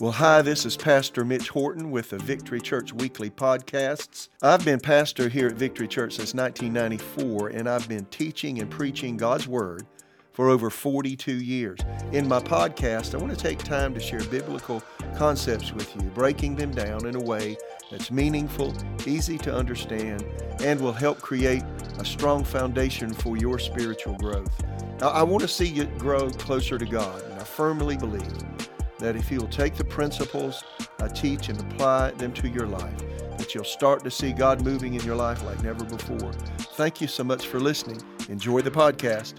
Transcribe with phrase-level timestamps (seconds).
[0.00, 4.30] Well, hi, this is Pastor Mitch Horton with the Victory Church Weekly Podcasts.
[4.40, 9.18] I've been pastor here at Victory Church since 1994, and I've been teaching and preaching
[9.18, 9.86] God's Word
[10.32, 11.80] for over 42 years.
[12.12, 14.82] In my podcast, I want to take time to share biblical
[15.16, 17.58] concepts with you, breaking them down in a way
[17.90, 18.74] that's meaningful,
[19.06, 20.24] easy to understand,
[20.60, 21.62] and will help create
[21.98, 24.64] a strong foundation for your spiritual growth.
[24.98, 28.32] Now, I want to see you grow closer to God, and I firmly believe
[29.00, 30.62] that if you'll take the principles
[30.98, 32.98] I teach and apply them to your life,
[33.38, 36.32] that you'll start to see God moving in your life like never before.
[36.76, 38.02] Thank you so much for listening.
[38.28, 39.34] Enjoy the podcast.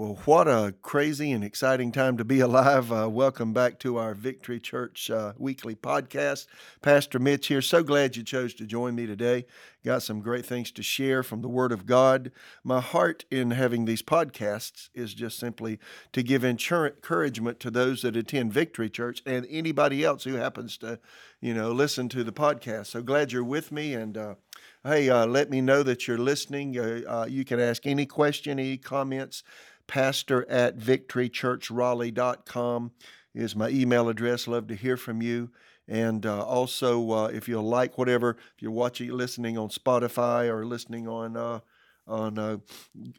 [0.00, 2.90] Well, what a crazy and exciting time to be alive.
[2.90, 6.46] Uh, welcome back to our Victory Church uh, weekly podcast.
[6.80, 7.60] Pastor Mitch here.
[7.60, 9.44] So glad you chose to join me today.
[9.84, 12.32] Got some great things to share from the Word of God.
[12.64, 15.78] My heart in having these podcasts is just simply
[16.14, 20.98] to give encouragement to those that attend Victory Church and anybody else who happens to,
[21.42, 22.86] you know, listen to the podcast.
[22.86, 24.34] So glad you're with me and, uh,
[24.82, 26.78] Hey, uh, let me know that you're listening.
[26.78, 29.42] Uh, uh, you can ask any question, any comments
[29.90, 32.92] pastor at victorychurchraleigh.com
[33.34, 34.46] is my email address.
[34.46, 35.50] Love to hear from you.
[35.88, 40.64] And uh, also, uh, if you like whatever, if you're watching, listening on Spotify or
[40.64, 41.58] listening on uh,
[42.06, 42.58] on uh,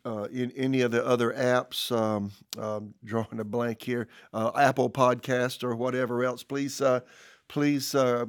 [0.05, 4.89] uh, in any of the other apps, um, um, drawing a blank here, uh, Apple
[4.89, 6.81] Podcast or whatever else, please
[7.51, 8.25] please uh,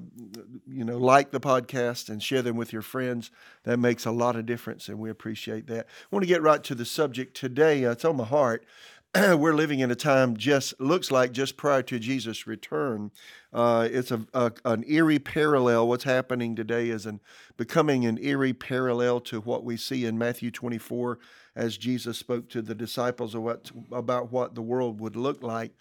[0.66, 3.30] you know like the podcast and share them with your friends.
[3.62, 5.86] That makes a lot of difference and we appreciate that.
[5.86, 7.84] I want to get right to the subject today.
[7.84, 8.66] Uh, it's on my heart.
[9.14, 13.12] We're living in a time just looks like just prior to jesus return.
[13.52, 15.86] Uh, it's a, a, an eerie parallel.
[15.86, 17.20] What's happening today is an,
[17.56, 21.20] becoming an eerie parallel to what we see in matthew 24
[21.54, 25.72] as jesus spoke to the disciples what, about what the world would look like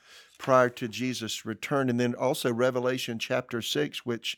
[0.41, 1.87] prior to Jesus' return.
[1.87, 4.37] And then also Revelation chapter 6, which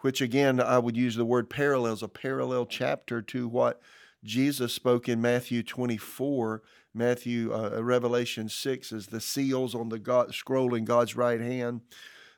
[0.00, 3.80] which again I would use the word parallels, a parallel chapter to what
[4.24, 6.62] Jesus spoke in Matthew 24.
[6.94, 11.82] Matthew, uh, Revelation 6 is the seals on the God, scroll in God's right hand.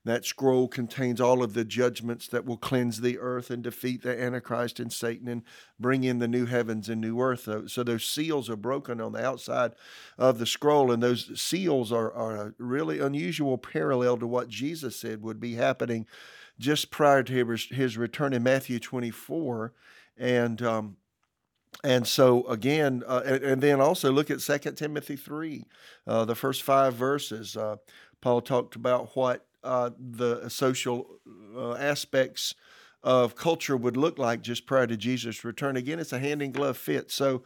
[0.04, 4.20] That scroll contains all of the judgments that will cleanse the earth and defeat the
[4.20, 5.42] Antichrist and Satan and
[5.80, 7.48] bring in the new heavens and new earth.
[7.70, 9.72] So those seals are broken on the outside
[10.18, 14.94] of the scroll, and those seals are, are a really unusual parallel to what Jesus
[14.96, 16.06] said would be happening
[16.58, 19.72] just prior to his, return in Matthew 24.
[20.18, 20.96] And um,
[21.82, 25.64] and so again, uh, and, and, then also look at Second Timothy three,
[26.06, 27.56] uh, the first five verses.
[27.56, 27.76] Uh,
[28.20, 31.18] Paul talked about what uh, the social
[31.56, 32.54] uh, aspects
[33.02, 35.76] of culture would look like just prior to Jesus' return.
[35.76, 37.10] Again, it's a hand in glove fit.
[37.10, 37.42] So,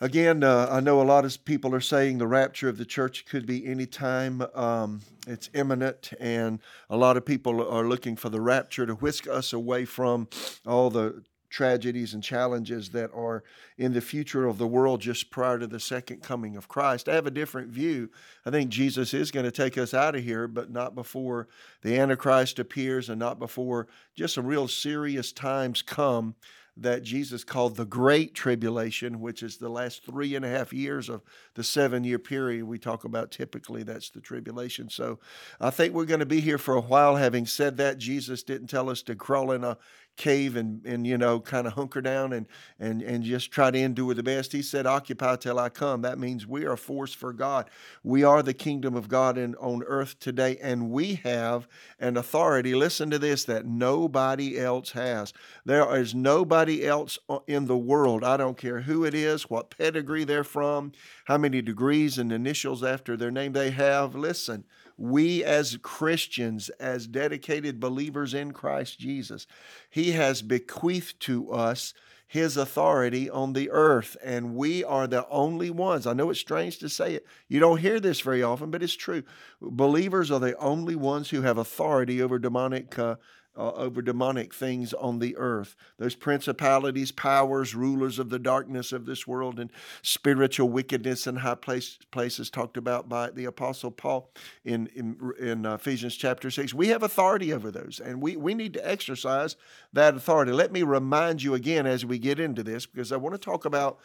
[0.00, 3.24] again, uh, I know a lot of people are saying the rapture of the church
[3.26, 4.42] could be any time.
[4.54, 9.28] Um, it's imminent, and a lot of people are looking for the rapture to whisk
[9.28, 10.28] us away from
[10.66, 13.42] all the tragedies and challenges that are
[13.76, 17.08] in the future of the world just prior to the second coming of Christ.
[17.08, 18.08] I have a different view.
[18.46, 21.48] I think Jesus is going to take us out of here, but not before
[21.82, 26.36] the Antichrist appears and not before just some real serious times come
[26.76, 31.08] that Jesus called the Great Tribulation, which is the last three and a half years
[31.08, 31.22] of
[31.54, 33.82] the seven year period we talk about typically.
[33.82, 34.88] That's the tribulation.
[34.88, 35.18] So
[35.60, 37.16] I think we're going to be here for a while.
[37.16, 39.76] Having said that, Jesus didn't tell us to crawl in a
[40.20, 42.46] cave and and you know kind of hunker down and
[42.78, 44.52] and and just try to endure the best.
[44.52, 46.02] He said occupy till i come.
[46.02, 47.70] That means we are a force for god.
[48.04, 51.66] We are the kingdom of god in, on earth today and we have
[51.98, 52.74] an authority.
[52.74, 55.32] Listen to this that nobody else has.
[55.64, 59.70] There is nobody else uh, in the world i don't care who it is what
[59.70, 60.92] pedigree they're from
[61.24, 64.14] how many degrees and initials after their name they have.
[64.14, 64.64] Listen
[65.00, 69.46] we as Christians, as dedicated believers in Christ Jesus,
[69.88, 71.94] He has bequeathed to us
[72.26, 76.06] His authority on the earth, and we are the only ones.
[76.06, 77.26] I know it's strange to say it.
[77.48, 79.22] You don't hear this very often, but it's true.
[79.62, 82.98] Believers are the only ones who have authority over demonic.
[82.98, 83.16] Uh,
[83.56, 85.74] uh, over demonic things on the earth.
[85.98, 89.70] Those principalities, powers, rulers of the darkness of this world, and
[90.02, 94.30] spiritual wickedness in high place, places talked about by the Apostle Paul
[94.64, 96.72] in, in, in uh, Ephesians chapter 6.
[96.74, 99.56] We have authority over those, and we, we need to exercise
[99.92, 100.52] that authority.
[100.52, 103.64] Let me remind you again as we get into this, because I want to talk
[103.64, 103.98] about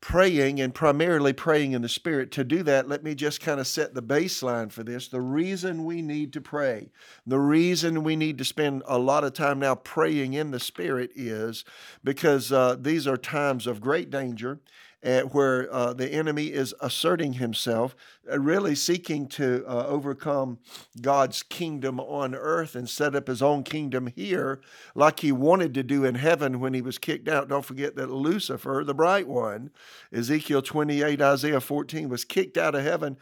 [0.00, 2.30] praying and primarily praying in the Spirit.
[2.32, 5.08] To do that, let me just kind of set the baseline for this.
[5.08, 6.90] The reason we need to pray,
[7.26, 11.10] the reason we need to spend a lot of time now praying in the Spirit
[11.14, 11.64] is
[12.04, 14.60] because uh, these are times of great danger
[15.04, 17.94] uh, where uh, the enemy is asserting himself,
[18.30, 20.58] uh, really seeking to uh, overcome
[21.00, 24.60] God's kingdom on earth and set up his own kingdom here,
[24.94, 27.48] like he wanted to do in heaven when he was kicked out.
[27.48, 29.70] Don't forget that Lucifer, the bright one,
[30.12, 33.16] Ezekiel 28, Isaiah 14, was kicked out of heaven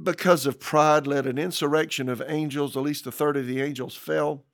[0.00, 2.76] because of pride, led an insurrection of angels.
[2.76, 4.44] At least a third of the angels fell.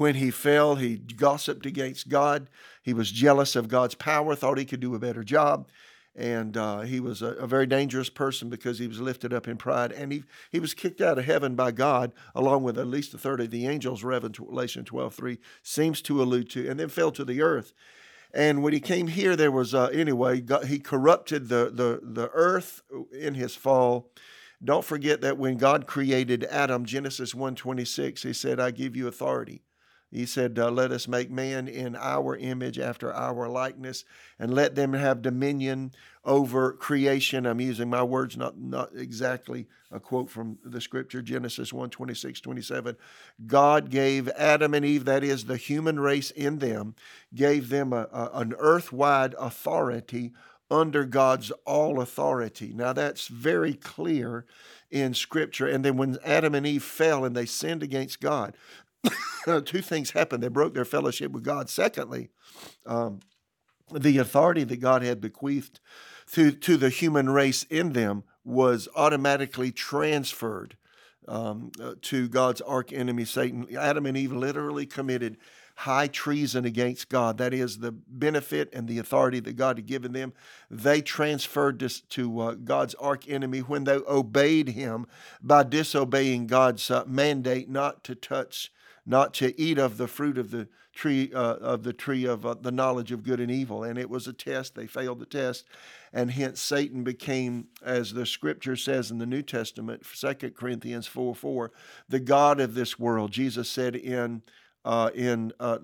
[0.00, 2.48] When he fell, he gossiped against God.
[2.82, 5.68] He was jealous of God's power, thought he could do a better job.
[6.16, 9.58] And uh, he was a, a, very dangerous person because he was lifted up in
[9.58, 9.92] pride.
[9.92, 13.18] And he, he was kicked out of heaven by God, along with at least a
[13.18, 17.24] third of the angels, Revelation 12 3 seems to allude to, and then fell to
[17.26, 17.74] the earth.
[18.32, 22.30] And when he came here, there was, uh, anyway, God, he corrupted the, the, the
[22.32, 22.80] earth
[23.12, 24.10] in his fall.
[24.64, 29.60] Don't forget that when God created Adam, Genesis 1:26, he said, I give you authority
[30.10, 34.04] he said, uh, Let us make man in our image after our likeness,
[34.38, 35.92] and let them have dominion
[36.24, 37.46] over creation.
[37.46, 42.40] I'm using my words, not, not exactly a quote from the scripture, Genesis 1 26,
[42.40, 42.96] 27.
[43.46, 46.94] God gave Adam and Eve, that is the human race in them,
[47.34, 50.32] gave them a, a, an earth-wide authority
[50.70, 52.72] under God's all authority.
[52.74, 54.44] Now that's very clear
[54.90, 55.66] in Scripture.
[55.66, 58.56] And then when Adam and Eve fell and they sinned against God,
[59.64, 60.42] two things happened.
[60.42, 61.68] They broke their fellowship with God.
[61.68, 62.30] Secondly,
[62.86, 63.20] um,
[63.92, 65.80] the authority that God had bequeathed
[66.32, 70.76] to, to the human race in them was automatically transferred
[71.28, 73.66] um, uh, to God's arch enemy, Satan.
[73.76, 75.36] Adam and Eve literally committed
[75.76, 77.38] high treason against God.
[77.38, 80.32] That is the benefit and the authority that God had given them.
[80.70, 85.06] They transferred this to uh, God's arch enemy when they obeyed him
[85.40, 88.70] by disobeying God's uh, mandate not to touch
[89.06, 92.54] not to eat of the fruit of the tree uh, of the tree of uh,
[92.54, 93.84] the knowledge of good and evil.
[93.84, 94.74] And it was a test.
[94.74, 95.64] They failed the test.
[96.12, 101.34] And hence satan became as the scripture says in the new testament 2 corinthians 4
[101.34, 101.72] 4
[102.08, 103.30] the god of this world.
[103.30, 104.42] Jesus said in
[104.84, 105.78] uh, in uh,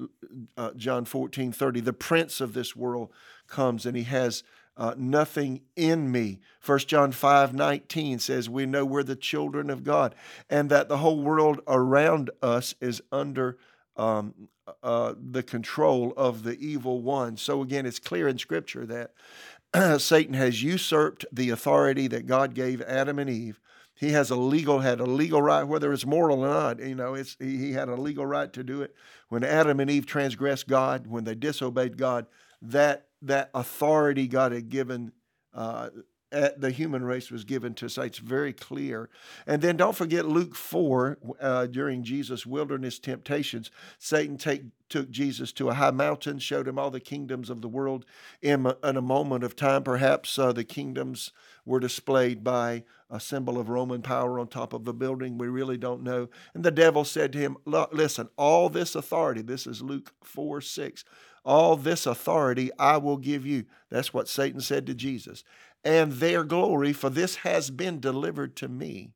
[0.56, 3.10] uh, john 14 30 the prince of this world
[3.46, 4.42] comes and he has
[4.76, 6.40] uh, nothing in me.
[6.64, 10.14] 1 John 5 19 says, We know we're the children of God
[10.50, 13.58] and that the whole world around us is under
[13.96, 14.48] um,
[14.82, 17.36] uh, the control of the evil one.
[17.36, 22.82] So, again, it's clear in Scripture that Satan has usurped the authority that God gave
[22.82, 23.60] Adam and Eve.
[23.94, 26.80] He has a legal had a legal right, whether it's moral or not.
[26.80, 28.94] You know, it's he had a legal right to do it.
[29.30, 32.26] When Adam and Eve transgressed God, when they disobeyed God,
[32.60, 35.12] that that authority God had given
[35.54, 35.90] uh,
[36.30, 37.98] the human race was given to us.
[37.98, 39.08] It's very clear.
[39.46, 45.52] And then don't forget Luke 4, uh, during Jesus' wilderness temptations, Satan take, took Jesus
[45.52, 48.04] to a high mountain, showed him all the kingdoms of the world.
[48.42, 51.30] In, in a moment of time, perhaps uh, the kingdoms
[51.64, 55.38] were displayed by a symbol of Roman power on top of a building.
[55.38, 56.28] We really don't know.
[56.54, 61.04] And the devil said to him, Listen, all this authority, this is Luke 4 6,
[61.46, 63.64] all this authority I will give you.
[63.88, 65.44] That's what Satan said to Jesus.
[65.84, 69.12] And their glory, for this has been delivered to me.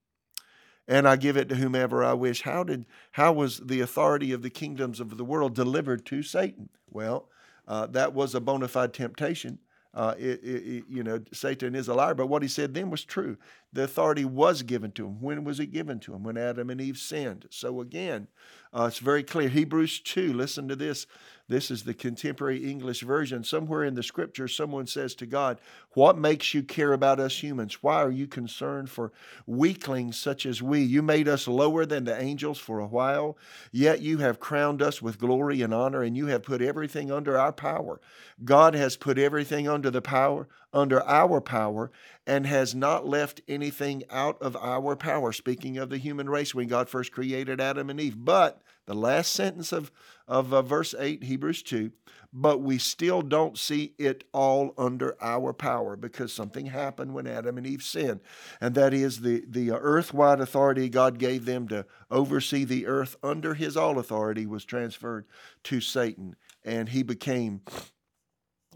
[0.86, 2.42] And I give it to whomever I wish.
[2.42, 6.68] How did how was the authority of the kingdoms of the world delivered to Satan?
[6.88, 7.28] Well,
[7.68, 9.58] uh, that was a bona fide temptation.
[9.92, 13.04] Uh, it, it, you know, Satan is a liar, but what he said then was
[13.04, 13.36] true.
[13.72, 15.20] The authority was given to him.
[15.20, 16.22] When was it given to him?
[16.22, 17.46] When Adam and Eve sinned.
[17.50, 18.28] So again,
[18.72, 19.48] uh, it's very clear.
[19.48, 21.06] Hebrews 2, listen to this.
[21.50, 23.42] This is the contemporary English version.
[23.42, 25.58] Somewhere in the scripture, someone says to God,
[25.94, 27.82] What makes you care about us humans?
[27.82, 29.10] Why are you concerned for
[29.46, 30.80] weaklings such as we?
[30.80, 33.36] You made us lower than the angels for a while,
[33.72, 37.36] yet you have crowned us with glory and honor, and you have put everything under
[37.36, 38.00] our power.
[38.44, 41.90] God has put everything under the power, under our power,
[42.28, 45.32] and has not left anything out of our power.
[45.32, 48.24] Speaking of the human race, when God first created Adam and Eve.
[48.24, 49.92] But the last sentence of,
[50.26, 51.92] of uh, verse 8, Hebrews 2,
[52.32, 57.56] but we still don't see it all under our power because something happened when Adam
[57.56, 58.18] and Eve sinned.
[58.60, 63.54] And that is the, the earth-wide authority God gave them to oversee the earth under
[63.54, 65.24] his all authority was transferred
[65.64, 66.34] to Satan.
[66.64, 67.60] And he became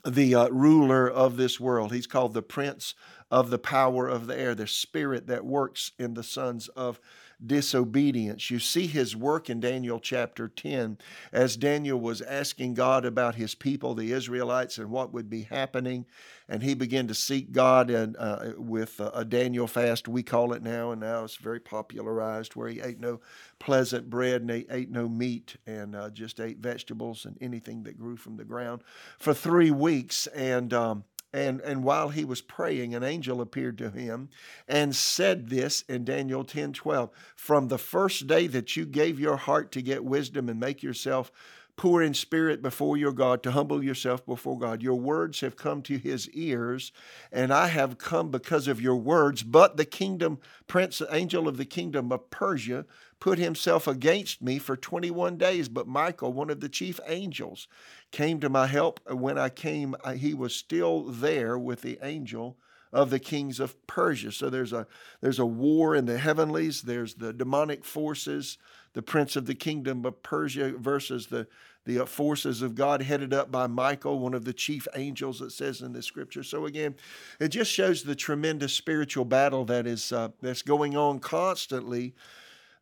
[0.07, 1.93] the uh, ruler of this world.
[1.93, 2.95] He's called the prince
[3.33, 7.01] of the power of the air, the spirit that works in the sons of
[7.47, 8.51] disobedience.
[8.51, 10.99] You see his work in Daniel chapter 10
[11.33, 16.07] as Daniel was asking God about his people, the Israelites, and what would be happening.
[16.49, 20.63] And he began to seek God and uh, with a Daniel fast, we call it
[20.63, 23.21] now, and now it's very popularized, where he ate no
[23.59, 27.99] pleasant bread and ate, ate no meat and uh, just ate vegetables and anything that
[27.99, 28.83] grew from the ground
[29.19, 30.27] for three weeks.
[30.29, 34.29] And um, and, and while he was praying, an angel appeared to him
[34.69, 37.11] and said this in Daniel 10 12.
[37.35, 41.33] From the first day that you gave your heart to get wisdom and make yourself
[41.77, 44.81] poor in spirit before your God, to humble yourself before God.
[44.81, 46.93] Your words have come to his ears,
[47.33, 49.43] and I have come because of your words.
[49.43, 50.39] But the kingdom,
[50.69, 52.87] prince, angel of the kingdom of Persia,
[53.19, 55.69] put himself against me for 21 days.
[55.69, 57.67] But Michael, one of the chief angels,
[58.15, 59.01] came to my help.
[59.11, 62.57] When I came, he was still there with the angel
[62.93, 64.31] of the kings of Persia.
[64.31, 64.87] So there's a
[65.21, 66.83] there's a war in the heavenlies.
[66.83, 68.57] There's the demonic forces
[68.95, 71.47] the prince of the kingdom of Persia versus the,
[71.85, 75.51] the uh, forces of God headed up by Michael, one of the chief angels that
[75.51, 76.45] says in the scripture.
[76.45, 76.95] So again,
[77.41, 82.15] it just shows the tremendous spiritual battle that is uh, that's going on constantly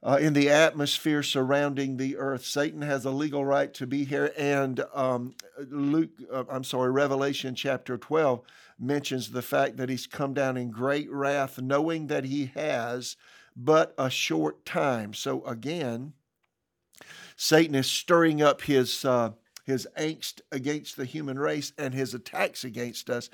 [0.03, 2.45] uh, in the atmosphere surrounding the earth.
[2.45, 5.35] Satan has a legal right to be here, and um,
[5.71, 8.41] Luke, uh, I'm sorry, Revelation chapter 12
[8.79, 13.17] mentions the fact that he's come down in great wrath, knowing that he has
[13.55, 15.15] but a short time.
[15.15, 16.15] So again,
[17.37, 19.33] Satan is stirring up his uh,
[19.65, 23.31] his angst against the human race and his attacks against us.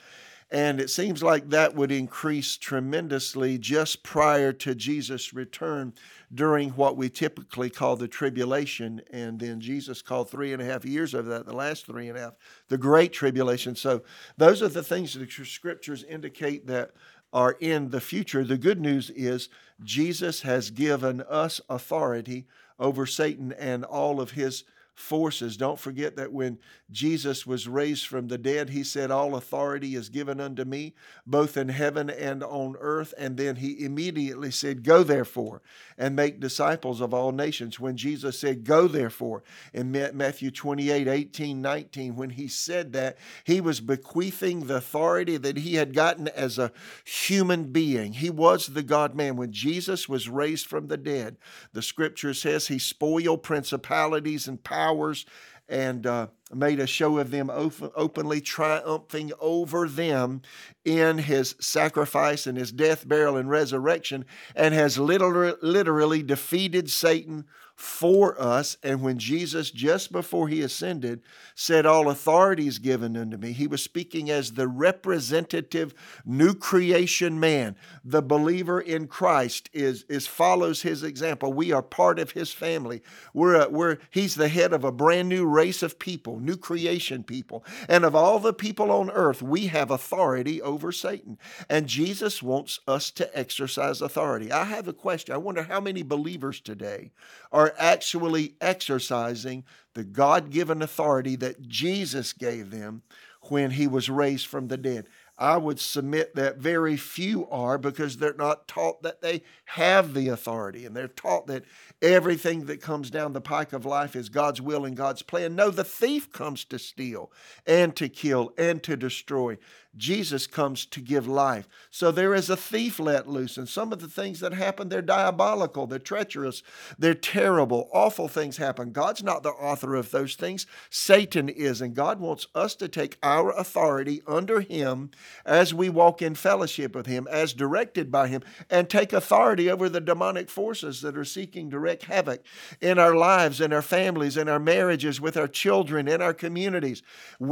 [0.51, 5.93] And it seems like that would increase tremendously just prior to Jesus' return
[6.35, 9.03] during what we typically call the tribulation.
[9.11, 12.17] And then Jesus called three and a half years of that, the last three and
[12.17, 12.35] a half,
[12.69, 13.77] the Great Tribulation.
[13.77, 14.03] So
[14.39, 16.93] those are the things that the scriptures indicate that
[17.31, 18.43] are in the future.
[18.43, 19.51] The good news is
[19.85, 22.47] Jesus has given us authority
[22.79, 24.65] over Satan and all of his
[24.99, 25.57] forces.
[25.57, 26.59] Don't forget that when
[26.91, 31.57] Jesus was raised from the dead, he said, All authority is given unto me, both
[31.57, 33.15] in heaven and on earth.
[33.17, 35.63] And then he immediately said, Go therefore
[35.97, 37.79] and make disciples of all nations.
[37.79, 43.61] When Jesus said, Go therefore in Matthew 28 18, 19, when he said that, he
[43.61, 46.73] was bequeathing the authority that he had gotten as a
[47.05, 48.15] human being.
[48.15, 49.37] He was the God man.
[49.37, 51.37] When Jesus was raised from the dead,
[51.73, 55.27] the scripture says he spoiled principalities and powers powers
[55.69, 60.41] and uh, made a show of them openly triumphing over them
[60.85, 64.25] in his sacrifice and his death, burial, and resurrection,
[64.57, 67.45] and has literally, literally defeated Satan
[67.79, 68.77] for us.
[68.83, 71.23] And when Jesus, just before he ascended,
[71.55, 75.95] said, All authority is given unto me, he was speaking as the representative
[76.27, 77.77] new creation man.
[78.05, 81.53] The believer in Christ is, is follows his example.
[81.53, 83.01] We are part of his family.
[83.33, 87.23] We're, a, we're he's the head of a brand new race of people, new creation
[87.23, 87.65] people.
[87.89, 91.39] And of all the people on earth, we have authority over Satan.
[91.69, 94.51] And Jesus wants us to exercise authority.
[94.51, 95.33] I have a question.
[95.33, 97.13] I wonder how many believers today
[97.53, 103.03] are are actually exercising the God given authority that Jesus gave them
[103.43, 105.07] when he was raised from the dead.
[105.41, 110.29] I would submit that very few are because they're not taught that they have the
[110.29, 111.65] authority and they're taught that
[112.03, 115.55] everything that comes down the pike of life is God's will and God's plan.
[115.55, 117.31] No, the thief comes to steal
[117.67, 119.59] and to kill and to destroy.
[119.97, 121.67] Jesus comes to give life.
[121.91, 123.57] So there is a thief let loose.
[123.57, 126.63] And some of the things that happen, they're diabolical, they're treacherous,
[126.99, 128.93] they're terrible, awful things happen.
[128.93, 131.81] God's not the author of those things, Satan is.
[131.81, 135.11] And God wants us to take our authority under Him
[135.47, 139.89] as we walk in fellowship with Him, as directed by Him, and take authority over
[139.89, 142.45] the demonic forces that are seeking to wreak havoc
[142.81, 147.03] in our lives, in our families, in our marriages, with our children, in our communities.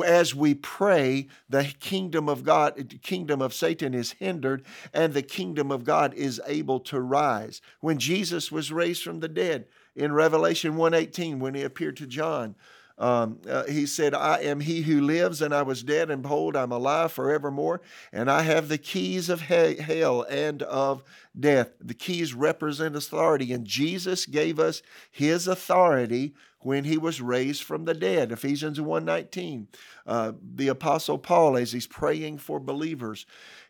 [0.04, 5.14] As we pray, the kingdom of of God, the kingdom of Satan is hindered and
[5.14, 7.62] the kingdom of God is able to rise.
[7.80, 12.54] When Jesus was raised from the dead in Revelation 1:18 when he appeared to John,
[12.98, 16.56] um, uh, he said, I am he who lives, and I was dead, and behold,
[16.56, 21.02] I'm alive forevermore, and I have the keys of he- hell and of
[21.38, 21.72] death.
[21.78, 24.80] The keys represent authority, and Jesus gave us
[25.10, 26.34] his authority
[26.66, 28.32] when he was raised from the dead.
[28.32, 29.68] Ephesians 1:19.
[30.04, 33.24] Uh, the apostle Paul as he's praying for believers,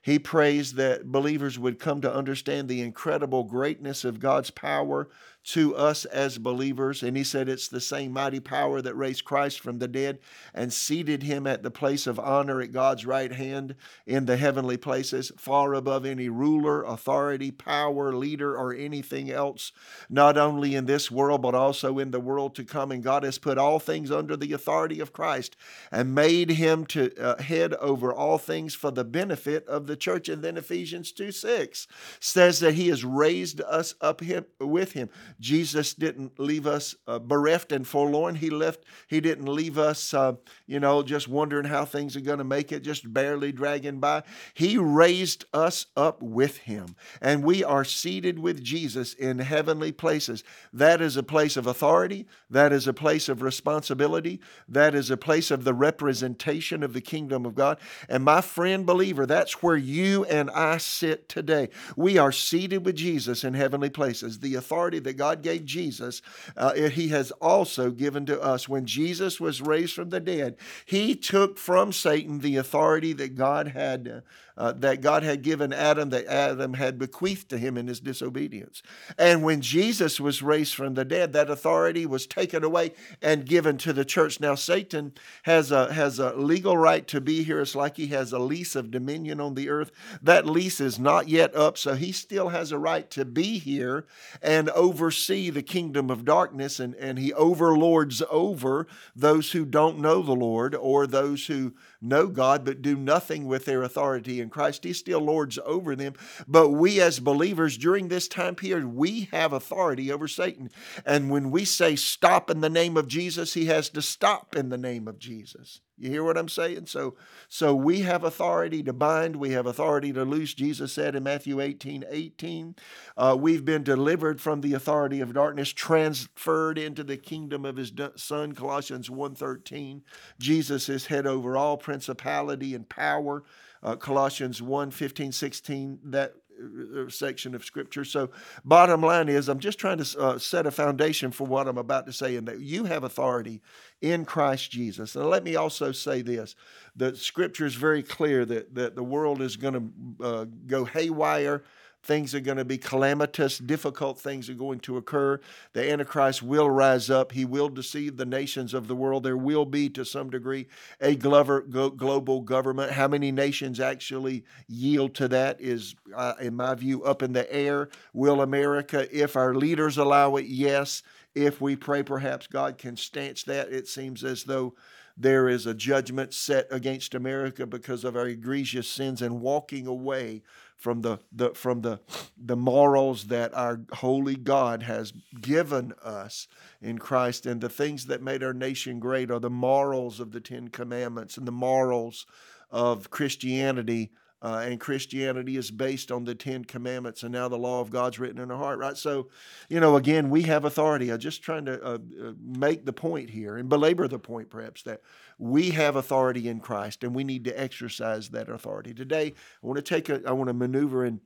[0.06, 5.08] he prays that believers would come to understand the incredible greatness of God's power
[5.46, 7.04] to us as believers.
[7.04, 10.18] And he said it's the same mighty power that raised Christ from the dead
[10.52, 14.76] and seated him at the place of honor at God's right hand in the heavenly
[14.76, 19.70] places, far above any ruler, authority, power, leader, or anything else,
[20.10, 23.38] not only in this world, but also in the world to come and God has
[23.38, 25.56] put all things under the authority of Christ
[25.92, 30.28] and made him to uh, head over all things for the benefit of the church.
[30.28, 31.86] And then Ephesians 2 6
[32.20, 35.08] says that he has raised us up him, with him.
[35.40, 38.34] Jesus didn't leave us uh, bereft and forlorn.
[38.34, 40.34] He left, he didn't leave us, uh,
[40.66, 44.22] you know, just wondering how things are going to make it, just barely dragging by.
[44.54, 50.44] He raised us up with him, and we are seated with Jesus in heavenly places.
[50.72, 55.16] That is a place of authority, that is a place of responsibility, that is a
[55.16, 57.78] place of the representation of the kingdom of God.
[58.08, 61.70] And my friend believer, that's where you and I sit today.
[61.96, 64.40] We are seated with Jesus in heavenly places.
[64.40, 66.22] The authority that God gave Jesus,
[66.56, 68.68] uh, He has also given to us.
[68.68, 73.68] When Jesus was raised from the dead, He took from Satan the authority that God
[73.68, 74.22] had.
[74.58, 78.82] Uh, that God had given Adam, that Adam had bequeathed to him in his disobedience.
[79.18, 83.76] And when Jesus was raised from the dead, that authority was taken away and given
[83.76, 84.40] to the church.
[84.40, 85.12] Now, Satan
[85.42, 87.60] has a, has a legal right to be here.
[87.60, 89.75] It's like he has a lease of dominion on the earth.
[90.22, 94.06] That lease is not yet up, so he still has a right to be here
[94.42, 100.22] and oversee the kingdom of darkness, and, and he overlords over those who don't know
[100.22, 104.84] the Lord or those who know God but do nothing with their authority in Christ.
[104.84, 106.14] He still lords over them.
[106.46, 110.70] But we as believers during this time period, we have authority over Satan.
[111.04, 114.68] And when we say stop in the name of Jesus, he has to stop in
[114.68, 115.80] the name of Jesus.
[115.98, 116.86] You hear what I'm saying?
[116.86, 117.16] So,
[117.48, 120.52] so we have authority to bind, we have authority to loose.
[120.52, 122.76] Jesus said in Matthew 18, 18,
[123.16, 127.92] uh, we've been delivered from the authority of darkness, transferred into the kingdom of his
[128.16, 130.02] son, Colossians 1.13.
[130.38, 133.44] Jesus is head over all principality and power.
[133.80, 138.04] Uh, Colossians 1, 15, 16, that uh, section of scripture.
[138.04, 138.30] So,
[138.64, 142.04] bottom line is, I'm just trying to uh, set a foundation for what I'm about
[142.06, 143.62] to say, and that you have authority
[144.02, 145.14] in Christ Jesus.
[145.14, 146.56] And let me also say this:
[146.96, 151.62] the scripture is very clear that that the world is going to uh, go haywire
[152.06, 155.40] Things are going to be calamitous, difficult things are going to occur.
[155.72, 157.32] The Antichrist will rise up.
[157.32, 159.24] He will deceive the nations of the world.
[159.24, 160.68] There will be, to some degree,
[161.00, 162.92] a global government.
[162.92, 167.52] How many nations actually yield to that is, uh, in my view, up in the
[167.52, 167.88] air.
[168.12, 171.02] Will America, if our leaders allow it, yes.
[171.34, 173.72] If we pray, perhaps God can stanch that.
[173.72, 174.74] It seems as though
[175.16, 180.42] there is a judgment set against America because of our egregious sins and walking away
[180.86, 181.98] from the, the from the
[182.40, 186.46] the morals that our holy God has given us
[186.80, 190.38] in Christ and the things that made our nation great are the morals of the
[190.38, 192.24] 10 commandments and the morals
[192.70, 194.12] of Christianity
[194.46, 198.20] uh, and Christianity is based on the Ten Commandments, and now the law of God's
[198.20, 198.96] written in our heart, right?
[198.96, 199.28] So,
[199.68, 201.10] you know, again, we have authority.
[201.10, 204.84] I'm just trying to uh, uh, make the point here and belabor the point, perhaps,
[204.84, 205.00] that
[205.36, 208.94] we have authority in Christ, and we need to exercise that authority.
[208.94, 211.18] Today, I want to take a, I want to maneuver and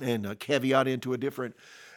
[0.00, 1.56] and uh, caveat into a different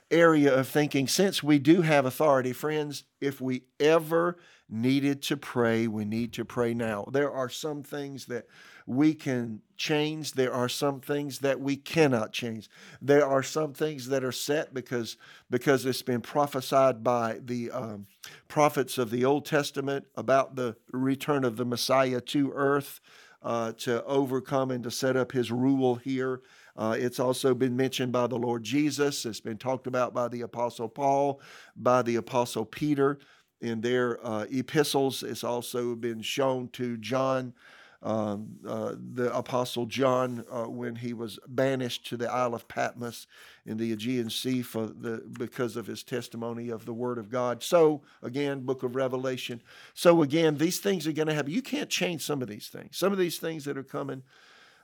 [0.10, 1.08] area of thinking.
[1.08, 4.39] Since we do have authority, friends, if we ever
[4.71, 7.05] needed to pray, we need to pray now.
[7.12, 8.45] There are some things that
[8.88, 10.34] we can change.
[10.34, 12.69] There are some things that we cannot change.
[13.01, 15.17] There are some things that are set because
[15.49, 18.07] because it's been prophesied by the um,
[18.47, 23.01] prophets of the Old Testament about the return of the Messiah to earth
[23.43, 26.41] uh, to overcome and to set up His rule here.
[26.77, 29.25] Uh, it's also been mentioned by the Lord Jesus.
[29.25, 31.41] It's been talked about by the Apostle Paul,
[31.75, 33.19] by the Apostle Peter
[33.62, 35.24] in their uh, epistles.
[35.24, 37.54] It's also been shown to John
[38.04, 43.28] um, uh, the Apostle John uh, when he was banished to the Isle of Patmos
[43.65, 47.62] in the Aegean Sea for the, because of his testimony of the Word of God.
[47.62, 49.62] So, again, book of Revelation.
[49.93, 51.52] So, again, these things are going to happen.
[51.52, 52.97] You can't change some of these things.
[52.97, 54.24] Some of these things that are coming,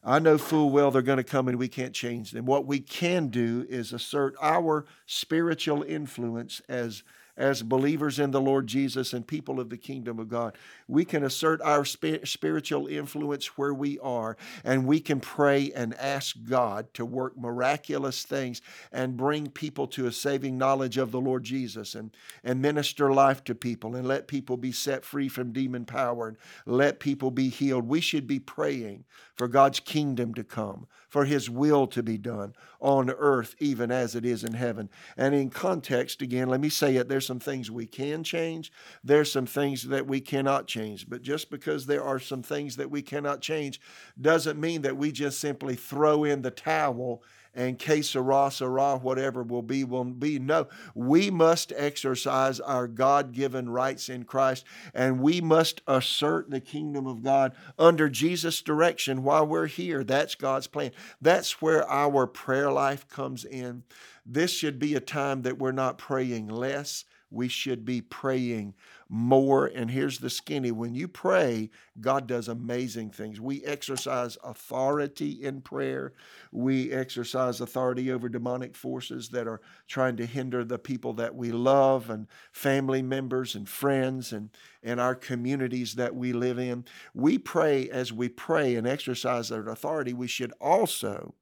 [0.03, 2.45] I know full well they're going to come and we can't change them.
[2.45, 7.01] What we can do is assert our spiritual influence as
[7.37, 10.57] as believers in the Lord Jesus and people of the kingdom of God.
[10.87, 16.35] We can assert our spiritual influence where we are, and we can pray and ask
[16.49, 21.43] God to work miraculous things and bring people to a saving knowledge of the Lord
[21.43, 22.11] Jesus and,
[22.43, 26.37] and minister life to people and let people be set free from demon power and
[26.65, 27.87] let people be healed.
[27.87, 32.53] We should be praying for God's kingdom to come, for His will to be done
[32.79, 34.87] on earth, even as it is in heaven.
[35.17, 38.71] And in context, again, let me say it there's some things we can change,
[39.03, 41.09] there's some things that we cannot change.
[41.09, 43.81] But just because there are some things that we cannot change
[44.21, 47.23] doesn't mean that we just simply throw in the towel
[47.57, 50.37] and que sera, sera, whatever will be, will be.
[50.37, 56.61] No, we must exercise our God given rights in Christ and we must assert the
[56.61, 60.03] kingdom of God under Jesus' direction while we're here.
[60.03, 60.91] That's God's plan.
[61.19, 63.83] That's where our prayer life comes in.
[64.23, 68.73] This should be a time that we're not praying less we should be praying
[69.09, 69.65] more.
[69.67, 73.39] And here's the skinny when you pray, God does amazing things.
[73.39, 76.13] We exercise authority in prayer,
[76.51, 81.51] we exercise authority over demonic forces that are trying to hinder the people that we
[81.51, 84.49] love and family members and friends and,
[84.83, 86.85] and our communities that we live in.
[87.13, 91.35] We pray as we pray and exercise that authority, we should also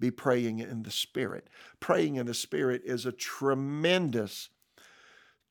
[0.00, 1.48] be praying in the Spirit.
[1.80, 4.50] Praying in the Spirit is a tremendous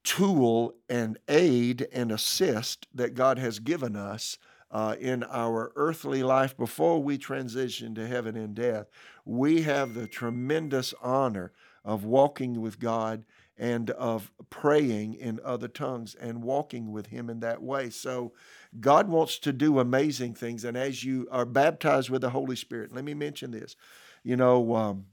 [0.03, 4.37] tool and aid and assist that God has given us
[4.71, 8.87] uh, in our earthly life before we transition to heaven and death.
[9.23, 11.51] We have the tremendous honor
[11.85, 13.23] of walking with God
[13.55, 17.91] and of praying in other tongues and walking with Him in that way.
[17.91, 18.33] So,
[18.79, 20.63] God wants to do amazing things.
[20.63, 23.75] And as you are baptized with the Holy Spirit, let me mention this.
[24.23, 25.05] You know, um,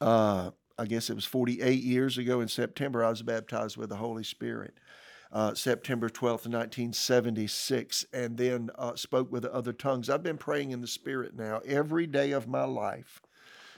[0.00, 3.96] uh, I guess it was 48 years ago in September, I was baptized with the
[3.96, 4.78] Holy Spirit.
[5.30, 10.08] Uh, September 12th, 1976, and then uh, spoke with other tongues.
[10.08, 13.20] I've been praying in the Spirit now every day of my life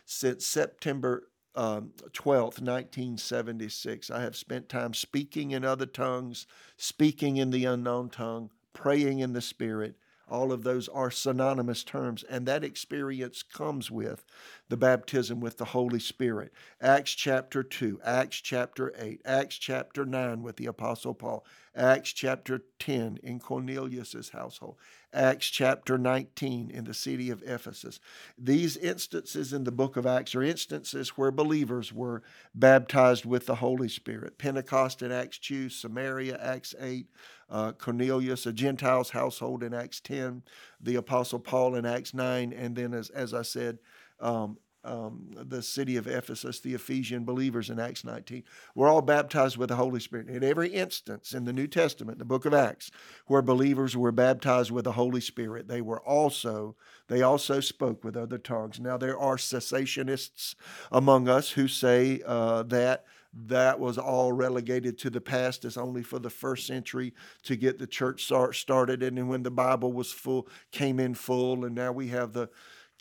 [0.07, 1.25] since September
[1.57, 4.09] um, 12th, 1976.
[4.09, 9.33] I have spent time speaking in other tongues, speaking in the unknown tongue, praying in
[9.33, 9.97] the Spirit,
[10.29, 14.25] all of those are synonymous terms, and that experience comes with
[14.69, 16.53] the baptism with the Holy Spirit.
[16.81, 22.63] Acts chapter 2, Acts chapter 8, Acts chapter 9 with the Apostle Paul, Acts chapter
[22.79, 24.77] 10 in Cornelius's household,
[25.13, 28.01] Acts chapter 19 in the city of Ephesus.
[28.39, 32.23] These instances in the book of Acts are instances where believers were
[32.55, 34.39] baptized with the Holy Spirit.
[34.39, 37.07] Pentecost in Acts 2, Samaria, Acts 8,
[37.53, 40.43] uh, Cornelius, a Gentile's household in Acts 10,
[40.81, 43.79] the Apostle Paul in Acts 9, and then, as, as I said,
[44.21, 48.43] um, um, the city of Ephesus, the Ephesian believers in Acts 19,
[48.75, 50.29] were all baptized with the Holy Spirit.
[50.29, 52.91] In every instance in the New Testament, the book of Acts,
[53.27, 56.75] where believers were baptized with the Holy Spirit, they were also
[57.09, 58.81] they also spoke with other tongues.
[58.81, 60.55] Now there are cessationists
[60.91, 65.65] among us who say uh, that that was all relegated to the past.
[65.65, 67.15] As only for the first century
[67.45, 69.03] to get the church start started.
[69.03, 72.49] And then when the bible was full came in full and now we have the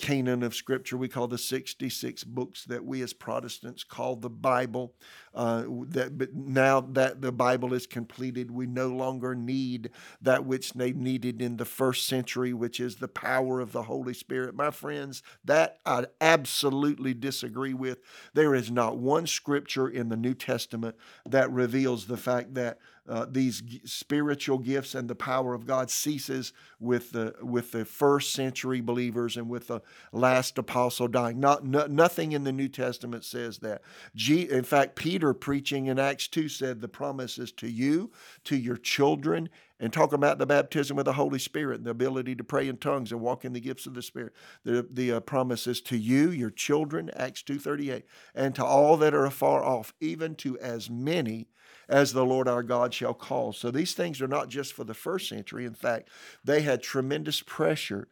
[0.01, 0.97] canon of Scripture.
[0.97, 4.93] We call the 66 books that we as Protestants call the Bible.
[5.33, 10.73] Uh, that, but now that the Bible is completed, we no longer need that which
[10.73, 14.55] they needed in the first century, which is the power of the Holy Spirit.
[14.55, 17.99] My friends, that I absolutely disagree with.
[18.33, 23.25] There is not one scripture in the New Testament that reveals the fact that uh,
[23.29, 28.79] these spiritual gifts and the power of God ceases with the with the first century
[28.79, 31.39] believers and with the last apostle dying.
[31.39, 33.81] Not no, nothing in the New Testament says that.
[34.15, 38.11] G, in fact, Peter preaching in Acts two said the promise is to you,
[38.43, 42.35] to your children, and talk about the baptism of the Holy Spirit and the ability
[42.35, 44.33] to pray in tongues and walk in the gifts of the Spirit.
[44.63, 48.03] The, the uh, promise is to you, your children, Acts 2.38,
[48.35, 51.47] and to all that are afar off, even to as many
[51.91, 53.51] as the Lord our God shall call.
[53.51, 55.65] So these things are not just for the first century.
[55.65, 56.09] In fact,
[56.43, 58.07] they had tremendous pressure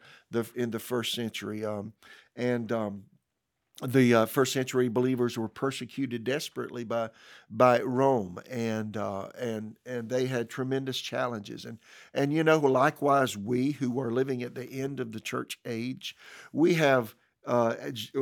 [0.53, 1.63] in the first century.
[1.63, 1.93] Um,
[2.35, 3.03] and um,
[3.81, 7.09] the uh, first century believers were persecuted desperately by
[7.49, 11.63] by Rome, and uh, and and they had tremendous challenges.
[11.63, 11.79] And
[12.13, 16.17] and you know, likewise, we who are living at the end of the church age,
[16.51, 17.15] we have
[17.45, 17.75] uh,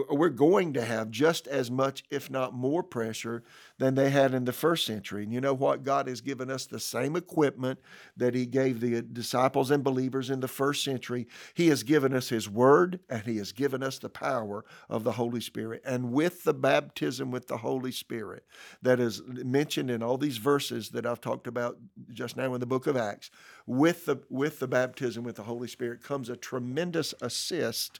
[0.10, 3.44] we're going to have just as much, if not more, pressure
[3.78, 5.24] than they had in the first century.
[5.24, 5.84] And you know what?
[5.84, 7.80] God has given us the same equipment
[8.16, 11.28] that He gave the disciples and believers in the first century.
[11.54, 15.14] He has given us His Word and He has given us the power of the
[15.14, 15.82] Holy Spirit.
[15.86, 18.46] And with the baptism with the Holy Spirit
[18.82, 21.78] that is mentioned in all these verses that I've talked about
[22.12, 23.30] just now in the book of Acts,
[23.68, 28.00] with the, with the baptism with the Holy Spirit comes a tremendous assist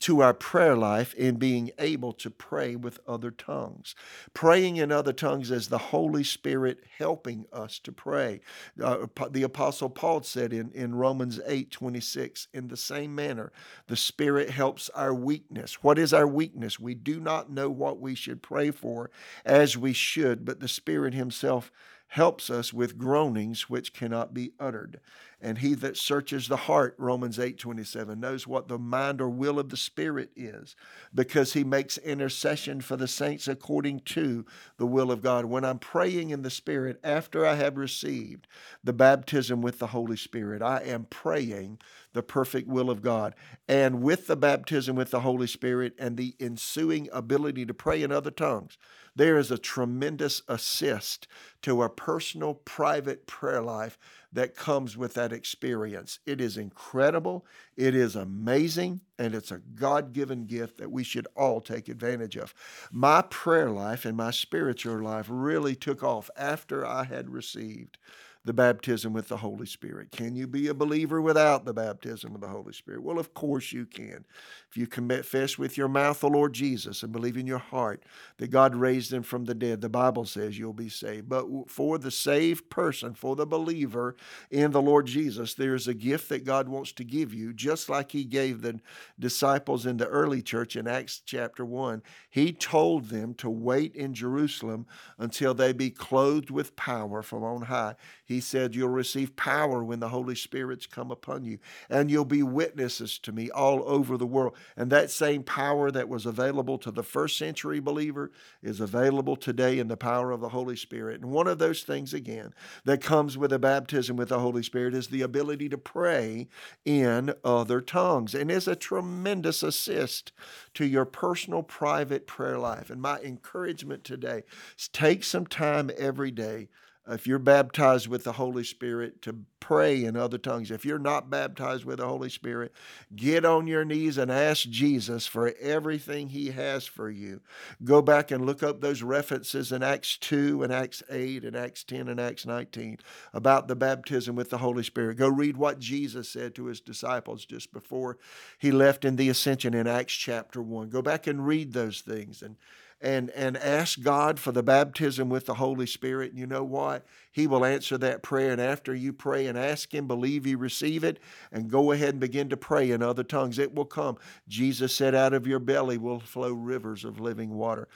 [0.00, 3.94] to our prayer life in being able to pray with other tongues.
[4.32, 8.40] Praying in other tongues as the Holy Spirit helping us to pray.
[8.82, 13.52] Uh, the Apostle Paul said in, in Romans 8 26, in the same manner,
[13.88, 15.82] the Spirit helps our weakness.
[15.82, 16.80] What is our weakness?
[16.80, 19.10] We do not know what we should pray for
[19.44, 21.70] as we should, but the Spirit Himself
[22.08, 24.98] helps us with groanings which cannot be uttered.
[25.40, 29.58] And he that searches the heart, Romans 8 27, knows what the mind or will
[29.60, 30.74] of the Spirit is,
[31.14, 34.44] because he makes intercession for the saints according to
[34.78, 35.44] the will of God.
[35.44, 38.48] When I'm praying in the Spirit after I have received
[38.82, 41.78] the baptism with the Holy Spirit, I am praying
[42.14, 43.34] the perfect will of God.
[43.68, 48.10] And with the baptism with the Holy Spirit and the ensuing ability to pray in
[48.10, 48.76] other tongues,
[49.18, 51.26] there is a tremendous assist
[51.62, 53.98] to a personal, private prayer life
[54.32, 56.20] that comes with that experience.
[56.24, 57.44] It is incredible,
[57.76, 62.36] it is amazing, and it's a God given gift that we should all take advantage
[62.36, 62.54] of.
[62.92, 67.98] My prayer life and my spiritual life really took off after I had received
[68.44, 70.10] the baptism with the Holy Spirit.
[70.10, 73.02] Can you be a believer without the baptism of the Holy Spirit?
[73.02, 74.24] Well, of course you can.
[74.70, 78.02] If you confess with your mouth the Lord Jesus and believe in your heart
[78.36, 81.26] that God raised him from the dead, the Bible says you'll be saved.
[81.26, 84.14] But for the saved person, for the believer
[84.50, 87.88] in the Lord Jesus, there is a gift that God wants to give you, just
[87.88, 88.78] like he gave the
[89.18, 92.02] disciples in the early church in Acts chapter 1.
[92.28, 97.62] He told them to wait in Jerusalem until they be clothed with power from on
[97.62, 97.94] high.
[98.22, 102.42] He said, You'll receive power when the Holy Spirit's come upon you, and you'll be
[102.42, 104.54] witnesses to me all over the world.
[104.76, 108.30] And that same power that was available to the first century believer
[108.62, 111.20] is available today in the power of the Holy Spirit.
[111.20, 112.52] And one of those things, again,
[112.84, 116.48] that comes with a baptism with the Holy Spirit is the ability to pray
[116.84, 118.34] in other tongues.
[118.34, 120.32] And is a tremendous assist
[120.74, 122.90] to your personal, private prayer life.
[122.90, 124.42] And my encouragement today
[124.78, 126.68] is take some time every day
[127.08, 130.70] if you're baptized with the Holy Spirit, to pray in other tongues.
[130.70, 132.72] If you're not baptized with the Holy Spirit,
[133.14, 137.40] get on your knees and ask Jesus for everything He has for you.
[137.82, 141.84] Go back and look up those references in Acts 2 and Acts 8 and Acts
[141.84, 142.98] 10 and Acts 19
[143.32, 145.18] about the baptism with the Holy Spirit.
[145.18, 148.18] Go read what Jesus said to His disciples just before
[148.58, 150.88] He left in the ascension in Acts chapter 1.
[150.90, 152.56] Go back and read those things and
[153.00, 156.30] and, and ask God for the baptism with the Holy Spirit.
[156.30, 157.04] And you know what?
[157.30, 158.50] He will answer that prayer.
[158.50, 161.20] And after you pray and ask Him, believe you receive it,
[161.52, 163.58] and go ahead and begin to pray in other tongues.
[163.58, 164.16] It will come.
[164.48, 167.88] Jesus said, Out of your belly will flow rivers of living water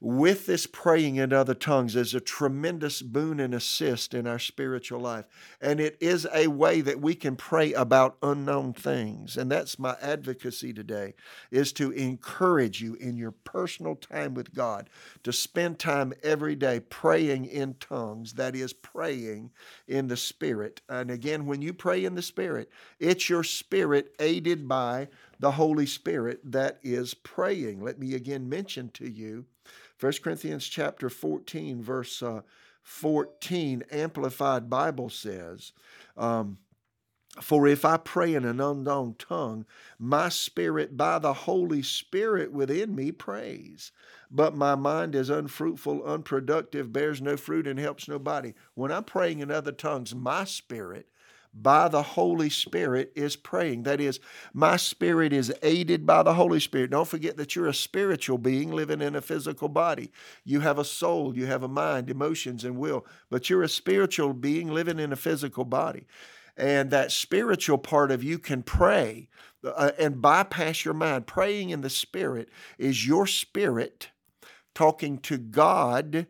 [0.00, 5.00] with this praying in other tongues is a tremendous boon and assist in our spiritual
[5.00, 5.24] life.
[5.60, 9.36] And it is a way that we can pray about unknown things.
[9.36, 11.14] And that's my advocacy today
[11.50, 14.88] is to encourage you in your personal time with God
[15.24, 19.50] to spend time every day praying in tongues, that is praying
[19.88, 20.80] in the spirit.
[20.88, 25.08] And again, when you pray in the spirit, it's your spirit aided by
[25.40, 27.82] the Holy Spirit that is praying.
[27.82, 29.44] Let me again mention to you
[30.00, 32.42] 1 Corinthians chapter 14, verse uh,
[32.82, 35.72] 14, Amplified Bible says,
[36.16, 36.58] um,
[37.40, 39.64] for if I pray in an unknown tongue,
[39.98, 43.92] my spirit by the Holy Spirit within me prays.
[44.30, 48.54] But my mind is unfruitful, unproductive, bears no fruit, and helps nobody.
[48.74, 51.08] When I'm praying in other tongues, my spirit
[51.62, 53.84] by the Holy Spirit is praying.
[53.84, 54.20] That is,
[54.52, 56.90] my spirit is aided by the Holy Spirit.
[56.90, 60.12] Don't forget that you're a spiritual being living in a physical body.
[60.44, 64.32] You have a soul, you have a mind, emotions, and will, but you're a spiritual
[64.32, 66.06] being living in a physical body.
[66.56, 69.28] And that spiritual part of you can pray
[69.64, 71.26] uh, and bypass your mind.
[71.26, 74.10] Praying in the Spirit is your spirit
[74.74, 76.26] talking to God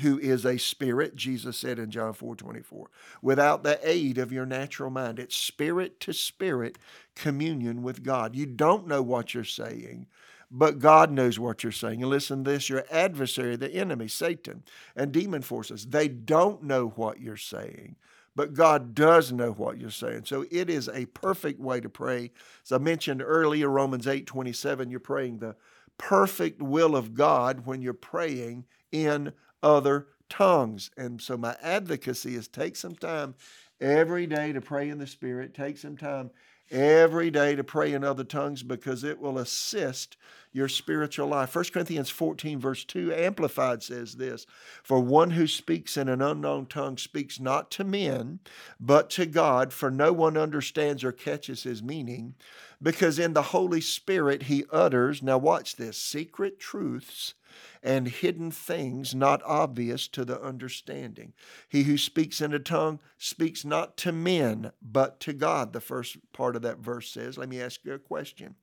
[0.00, 4.46] who is a spirit, Jesus said in John 4 24, without the aid of your
[4.46, 5.18] natural mind.
[5.18, 6.78] It's spirit to spirit
[7.14, 8.34] communion with God.
[8.34, 10.06] You don't know what you're saying,
[10.50, 12.02] but God knows what you're saying.
[12.02, 14.62] And listen this your adversary, the enemy, Satan,
[14.96, 17.96] and demon forces, they don't know what you're saying.
[18.34, 20.24] But God does know what you're saying.
[20.24, 22.30] So it is a perfect way to pray.
[22.64, 25.54] As I mentioned earlier, Romans 8 27, you're praying the
[25.98, 30.90] perfect will of God when you're praying in other tongues.
[30.96, 33.34] And so my advocacy is take some time
[33.80, 36.30] every day to pray in the Spirit, take some time
[36.70, 40.16] every day to pray in other tongues because it will assist
[40.52, 41.54] your spiritual life.
[41.54, 44.46] 1 Corinthians 14, verse 2, Amplified says this
[44.82, 48.40] For one who speaks in an unknown tongue speaks not to men,
[48.80, 52.34] but to God, for no one understands or catches his meaning,
[52.80, 57.34] because in the Holy Spirit he utters, now watch this, secret truths
[57.82, 61.32] and hidden things not obvious to the understanding.
[61.68, 66.16] He who speaks in a tongue speaks not to men, but to God, the first
[66.32, 67.38] part of that verse says.
[67.38, 68.56] Let me ask you a question.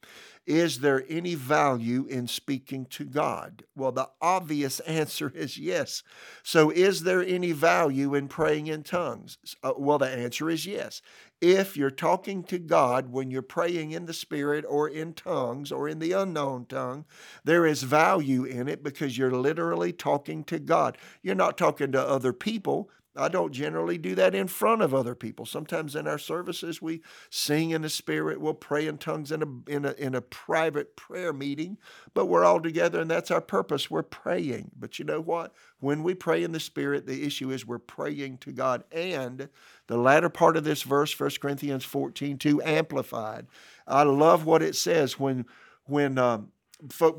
[0.45, 3.63] Is there any value in speaking to God?
[3.75, 6.03] Well, the obvious answer is yes.
[6.43, 9.37] So, is there any value in praying in tongues?
[9.63, 11.01] Uh, well, the answer is yes.
[11.41, 15.87] If you're talking to God when you're praying in the Spirit or in tongues or
[15.87, 17.05] in the unknown tongue,
[17.45, 20.97] there is value in it because you're literally talking to God.
[21.21, 22.89] You're not talking to other people.
[23.15, 25.45] I don't generally do that in front of other people.
[25.45, 29.71] Sometimes in our services we sing in the spirit, we'll pray in tongues in a
[29.71, 31.77] in a in a private prayer meeting,
[32.13, 33.89] but we're all together and that's our purpose.
[33.89, 34.71] We're praying.
[34.77, 35.53] But you know what?
[35.79, 38.83] When we pray in the spirit, the issue is we're praying to God.
[38.91, 39.49] And
[39.87, 43.47] the latter part of this verse, 1 Corinthians 14, 2, amplified.
[43.87, 45.45] I love what it says when
[45.85, 46.51] when um,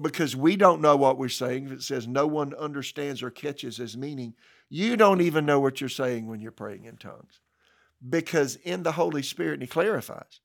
[0.01, 1.69] because we don't know what we're saying.
[1.69, 4.35] It says no one understands or catches his meaning
[4.71, 7.41] you don't even know what you're saying when you're praying in tongues.
[8.09, 10.41] Because in the Holy Spirit, and he clarifies,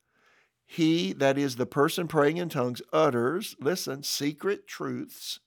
[0.65, 5.39] he, that is the person praying in tongues, utters, listen, secret truths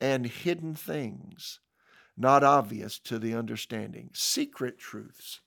[0.00, 1.60] and hidden things
[2.16, 4.10] not obvious to the understanding.
[4.12, 5.40] Secret truths.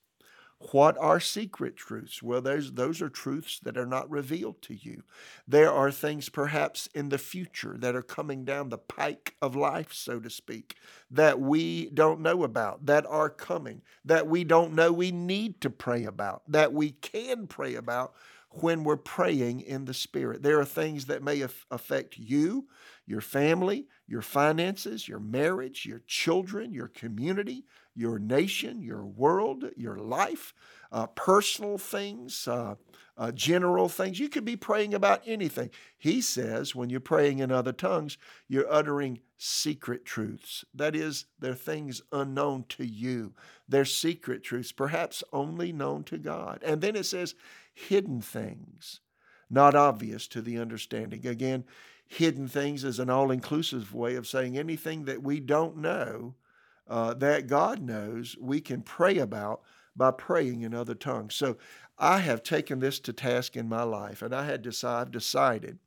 [0.71, 2.23] What are secret truths?
[2.23, 5.03] Well, those, those are truths that are not revealed to you.
[5.47, 9.93] There are things perhaps in the future that are coming down the pike of life,
[9.93, 10.75] so to speak,
[11.11, 15.69] that we don't know about, that are coming, that we don't know we need to
[15.69, 18.15] pray about, that we can pray about
[18.49, 20.41] when we're praying in the Spirit.
[20.41, 22.67] There are things that may affect you,
[23.05, 27.65] your family, your finances, your marriage, your children, your community,
[27.97, 30.53] your nation, your world, your life,
[30.91, 32.75] uh, personal things, uh,
[33.17, 34.19] uh, general things.
[34.19, 35.71] You could be praying about anything.
[35.97, 40.63] He says when you're praying in other tongues, you're uttering secret truths.
[40.75, 43.33] That is, they're things unknown to you.
[43.67, 46.61] They're secret truths, perhaps only known to God.
[46.63, 47.33] And then it says
[47.73, 49.01] hidden things,
[49.49, 51.25] not obvious to the understanding.
[51.25, 51.63] Again,
[52.05, 56.35] hidden things is an all inclusive way of saying anything that we don't know
[56.89, 59.61] uh, that God knows we can pray about
[59.95, 61.35] by praying in other tongues.
[61.35, 61.57] So
[61.97, 65.79] I have taken this to task in my life, and I had decide, decided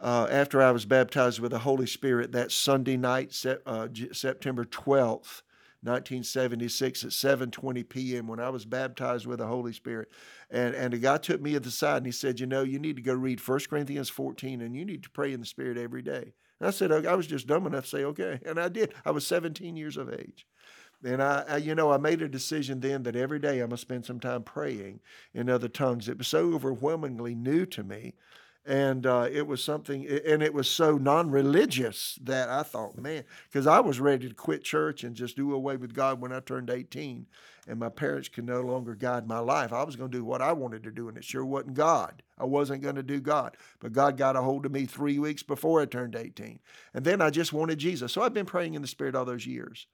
[0.00, 5.42] uh, after I was baptized with the Holy Spirit that Sunday night, uh, September 12th,
[5.82, 8.26] 1976 at 7:20 p.m.
[8.26, 10.10] when I was baptized with the Holy Spirit.
[10.50, 12.78] And and a guy took me to the side and he said, "You know, you
[12.78, 15.78] need to go read 1 Corinthians 14 and you need to pray in the Spirit
[15.78, 18.68] every day." And I said, I was just dumb enough to say, "Okay." And I
[18.68, 18.94] did.
[19.04, 20.46] I was 17 years of age.
[21.02, 23.70] And I, I, you know, I made a decision then that every day I'm going
[23.70, 25.00] to spend some time praying
[25.32, 26.08] in other tongues.
[26.08, 28.14] It was so overwhelmingly new to me
[28.70, 33.66] and uh, it was something and it was so non-religious that i thought man because
[33.66, 36.70] i was ready to quit church and just do away with god when i turned
[36.70, 37.26] 18
[37.66, 39.72] and my parents could no longer guide my life.
[39.72, 42.22] I was going to do what i wanted to do and it sure wasn't god.
[42.38, 45.42] I wasn't going to do god but god got a hold of me three weeks
[45.42, 46.60] before i turned 18
[46.94, 48.12] and then i just wanted jesus.
[48.12, 49.88] So i've been praying in the spirit all those years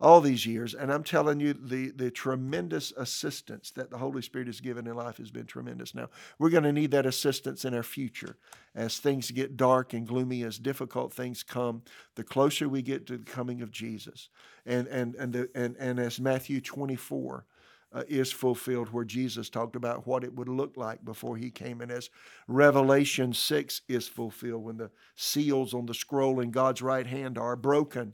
[0.00, 0.74] all these years.
[0.74, 4.94] And I'm telling you, the, the tremendous assistance that the Holy Spirit has given in
[4.94, 5.94] life has been tremendous.
[5.94, 8.36] Now, we're going to need that assistance in our future
[8.74, 11.82] as things get dark and gloomy, as difficult things come,
[12.14, 14.28] the closer we get to the coming of Jesus.
[14.66, 17.44] And, and, and, the, and, and as Matthew 24,
[17.92, 21.80] uh, is fulfilled, where Jesus talked about what it would look like before he came.
[21.80, 22.10] And as
[22.46, 27.56] Revelation 6 is fulfilled, when the seals on the scroll in God's right hand are
[27.56, 28.12] broken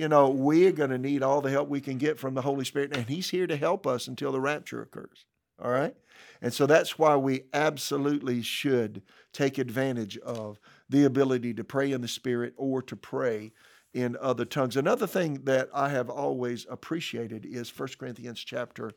[0.00, 2.64] you know, we're going to need all the help we can get from the Holy
[2.64, 5.26] Spirit, and He's here to help us until the rapture occurs.
[5.62, 5.94] All right?
[6.40, 9.02] And so that's why we absolutely should
[9.34, 10.58] take advantage of
[10.88, 13.52] the ability to pray in the Spirit or to pray
[13.92, 14.74] in other tongues.
[14.74, 18.92] Another thing that I have always appreciated is 1 Corinthians chapter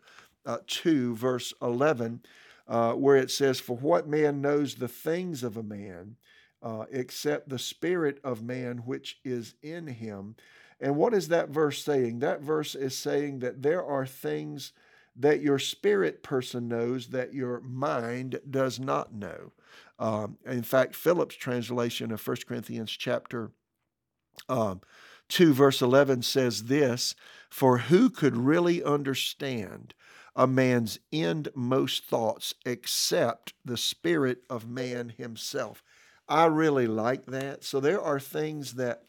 [0.45, 2.21] uh, 2, verse 11,
[2.69, 6.15] uh, where it says, For what man knows the things of a man
[6.61, 10.37] uh, except the spirit of man which is in him?
[10.79, 12.19] And what is that verse saying?
[12.19, 14.73] That verse is saying that there are things
[15.15, 19.51] that your spirit person knows that your mind does not know.
[19.99, 23.51] Um, in fact, Phillips' translation of 1 Corinthians chapter
[24.49, 24.81] um,
[25.29, 27.15] 2, verse 11 says this
[27.49, 29.93] For who could really understand
[30.35, 35.83] a man's inmost thoughts except the spirit of man himself?
[36.27, 37.63] I really like that.
[37.63, 39.03] So there are things that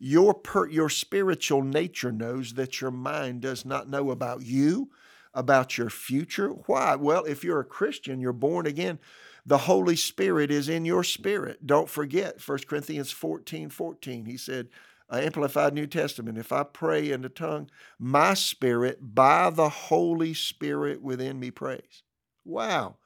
[0.00, 4.90] your, per, your spiritual nature knows that your mind does not know about you,
[5.34, 6.48] about your future.
[6.48, 6.96] Why?
[6.96, 8.98] Well, if you're a Christian, you're born again,
[9.44, 11.66] the Holy Spirit is in your spirit.
[11.66, 14.24] Don't forget 1 Corinthians 14 14.
[14.24, 14.68] He said,
[15.12, 21.02] Amplified New Testament, if I pray in the tongue, my spirit by the Holy Spirit
[21.02, 22.02] within me prays.
[22.44, 22.96] Wow.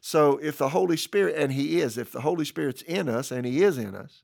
[0.00, 3.46] So if the Holy Spirit, and He is, if the Holy Spirit's in us, and
[3.46, 4.22] He is in us,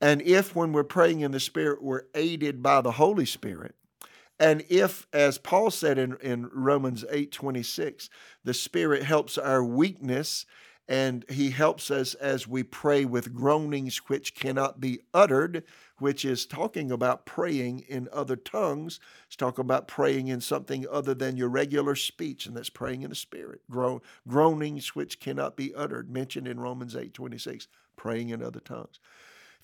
[0.00, 3.74] and if when we're praying in the Spirit, we're aided by the Holy Spirit,
[4.40, 8.08] and if, as Paul said in, in Romans 8 26,
[8.44, 10.46] the Spirit helps our weakness
[10.90, 15.62] and he helps us as we pray with groanings which cannot be uttered,
[15.98, 18.98] which is talking about praying in other tongues.
[19.26, 23.10] It's talking about praying in something other than your regular speech, and that's praying in
[23.10, 23.60] the Spirit.
[23.70, 28.98] Gro- groanings which cannot be uttered, mentioned in Romans 8 26, praying in other tongues.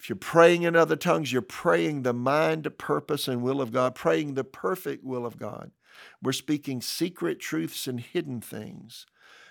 [0.05, 3.95] If you're praying in other tongues, you're praying the mind, purpose, and will of God,
[3.95, 5.71] praying the perfect will of God.
[6.23, 9.07] We're speaking secret truths and hidden things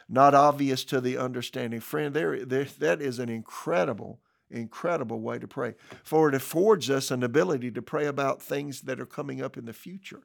[0.08, 1.80] not obvious to the understanding.
[1.80, 4.20] Friend, there, there, that is an incredible,
[4.52, 5.74] incredible way to pray.
[6.04, 9.66] For it affords us an ability to pray about things that are coming up in
[9.66, 10.22] the future.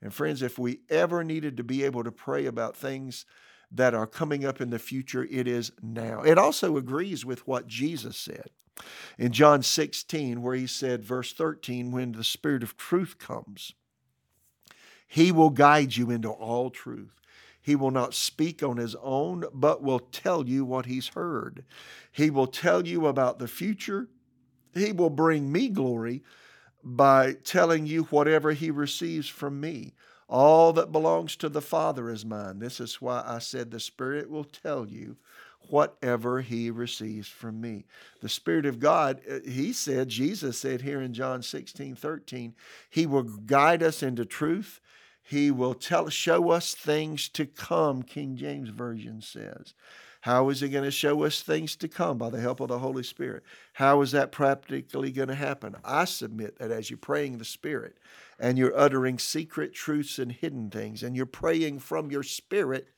[0.00, 3.26] And friends, if we ever needed to be able to pray about things
[3.72, 6.22] that are coming up in the future, it is now.
[6.22, 8.50] It also agrees with what Jesus said
[9.18, 13.72] in John 16, where he said, verse 13, when the Spirit of truth comes,
[15.06, 17.20] he will guide you into all truth.
[17.60, 21.64] He will not speak on his own, but will tell you what he's heard.
[22.10, 24.08] He will tell you about the future.
[24.74, 26.22] He will bring me glory
[26.82, 29.94] by telling you whatever he receives from me.
[30.28, 32.58] All that belongs to the Father is mine.
[32.58, 35.16] This is why I said the Spirit will tell you
[35.68, 37.84] whatever he receives from me.
[38.20, 42.54] The Spirit of God, uh, he said, Jesus said here in John 16, 13,
[42.90, 44.80] he will guide us into truth.
[45.22, 49.74] He will tell, show us things to come, King James Version says.
[50.22, 52.16] How is he going to show us things to come?
[52.16, 53.42] By the help of the Holy Spirit.
[53.72, 55.74] How is that practically going to happen?
[55.84, 57.96] I submit that as you're praying the Spirit
[58.38, 62.88] and you're uttering secret truths and hidden things, and you're praying from your spirit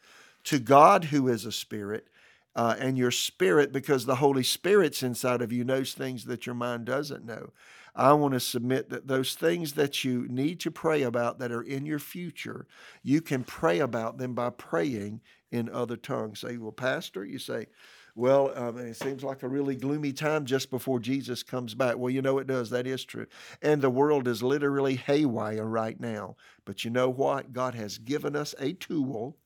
[0.44, 2.08] to God who is a spirit,
[2.56, 6.54] uh, and your spirit, because the Holy Spirit's inside of you, knows things that your
[6.54, 7.50] mind doesn't know.
[7.96, 11.62] I want to submit that those things that you need to pray about that are
[11.62, 12.66] in your future,
[13.02, 15.20] you can pray about them by praying
[15.52, 16.40] in other tongues.
[16.40, 17.66] Say, well, Pastor, you say,
[18.16, 21.96] well, um, it seems like a really gloomy time just before Jesus comes back.
[21.96, 22.70] Well, you know it does.
[22.70, 23.26] That is true.
[23.62, 26.36] And the world is literally haywire right now.
[26.64, 27.52] But you know what?
[27.52, 29.36] God has given us a tool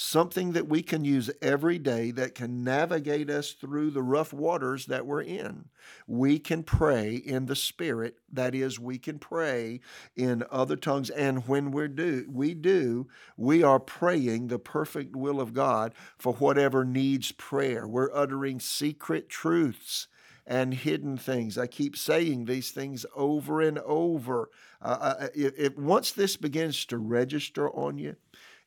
[0.00, 4.86] something that we can use every day that can navigate us through the rough waters
[4.86, 5.64] that we're in.
[6.06, 8.16] We can pray in the Spirit.
[8.32, 9.80] That is, we can pray
[10.14, 11.10] in other tongues.
[11.10, 16.34] And when we do, we do, we are praying the perfect will of God for
[16.34, 17.88] whatever needs prayer.
[17.88, 20.06] We're uttering secret truths
[20.46, 21.58] and hidden things.
[21.58, 24.48] I keep saying these things over and over.
[24.80, 28.14] Uh, if, if once this begins to register on you,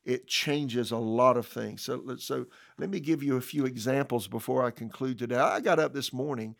[0.03, 1.81] it changes a lot of things.
[1.81, 2.45] So, so
[2.77, 5.37] let me give you a few examples before I conclude today.
[5.37, 6.55] I got up this morning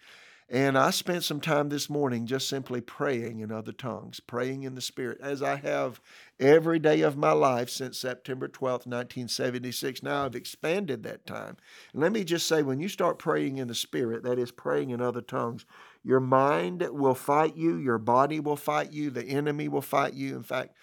[0.53, 4.75] and I spent some time this morning just simply praying in other tongues, praying in
[4.75, 6.01] the Spirit, as I have
[6.41, 10.03] every day of my life since September 12th, 1976.
[10.03, 11.55] Now I've expanded that time.
[11.93, 14.99] Let me just say, when you start praying in the Spirit, that is praying in
[14.99, 15.65] other tongues,
[16.03, 20.35] your mind will fight you, your body will fight you, the enemy will fight you.
[20.35, 20.75] In fact,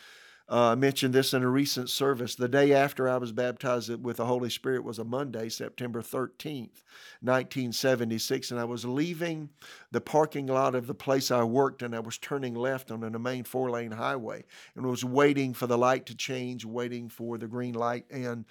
[0.50, 2.34] uh, I mentioned this in a recent service.
[2.34, 6.82] The day after I was baptized with the Holy Spirit was a Monday, September 13th,
[7.20, 8.50] 1976.
[8.50, 9.50] And I was leaving
[9.90, 13.18] the parking lot of the place I worked and I was turning left on a
[13.18, 14.44] main four lane highway
[14.74, 18.46] and was waiting for the light to change, waiting for the green light, and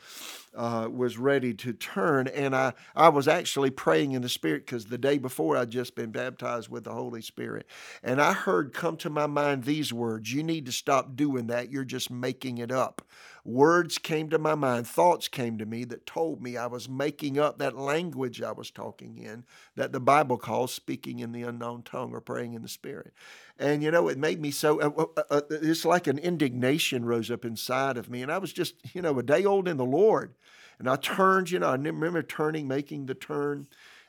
[0.55, 2.27] uh, was ready to turn.
[2.27, 5.95] And I, I was actually praying in the Spirit because the day before I'd just
[5.95, 7.65] been baptized with the Holy Spirit.
[8.03, 11.71] And I heard come to my mind these words You need to stop doing that.
[11.71, 13.01] You're just making it up.
[13.43, 17.39] Words came to my mind, thoughts came to me that told me I was making
[17.39, 21.83] up that language I was talking in that the Bible calls speaking in the unknown
[21.83, 23.13] tongue or praying in the Spirit.
[23.57, 27.31] And you know, it made me so, uh, uh, uh, it's like an indignation rose
[27.31, 28.21] up inside of me.
[28.21, 30.33] And I was just, you know, a day old in the Lord.
[30.79, 33.67] And I turned, you know, I remember turning, making the turn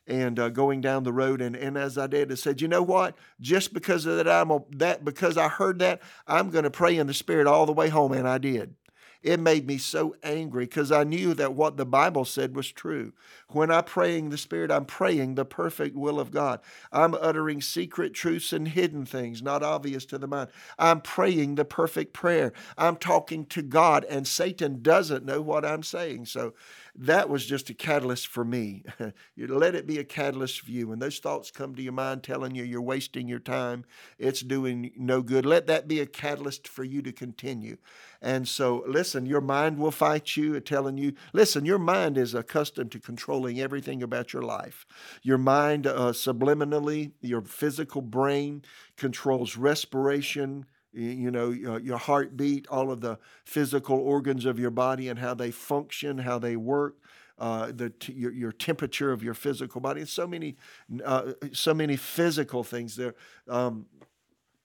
[0.08, 1.40] and uh, going down the road.
[1.40, 3.16] And, and as I did, I said, you know what?
[3.40, 6.96] Just because of that, I'm a, that because I heard that, I'm going to pray
[6.96, 8.74] in the Spirit all the way home, and I did.
[9.20, 13.12] It made me so angry because I knew that what the Bible said was true.
[13.48, 16.60] When I'm praying the Spirit, I'm praying the perfect will of God.
[16.92, 20.50] I'm uttering secret truths and hidden things not obvious to the mind.
[20.78, 22.52] I'm praying the perfect prayer.
[22.76, 26.26] I'm talking to God, and Satan doesn't know what I'm saying.
[26.26, 26.54] So
[27.00, 28.82] that was just a catalyst for me.
[29.36, 30.88] you let it be a catalyst for you.
[30.88, 33.84] When those thoughts come to your mind telling you you're wasting your time,
[34.18, 37.76] it's doing no good, let that be a catalyst for you to continue.
[38.20, 42.90] And so listen, your mind will fight you, telling you, listen, your mind is accustomed
[42.92, 44.84] to controlling everything about your life.
[45.22, 48.62] Your mind, uh, subliminally, your physical brain
[48.96, 55.18] controls respiration, you know your heartbeat all of the physical organs of your body and
[55.18, 56.96] how they function how they work
[57.38, 60.56] uh, the t- your, your temperature of your physical body and so many
[61.04, 63.14] uh, so many physical things there.
[63.48, 63.86] Um,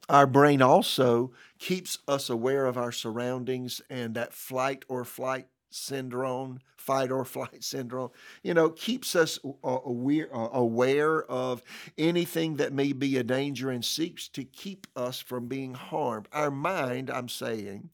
[0.09, 6.59] our brain also keeps us aware of our surroundings and that flight or flight syndrome,
[6.76, 8.11] fight or flight syndrome,
[8.41, 11.63] you know, keeps us aware, aware of
[11.97, 16.28] anything that may be a danger and seeks to keep us from being harmed.
[16.32, 17.89] Our mind, I'm saying,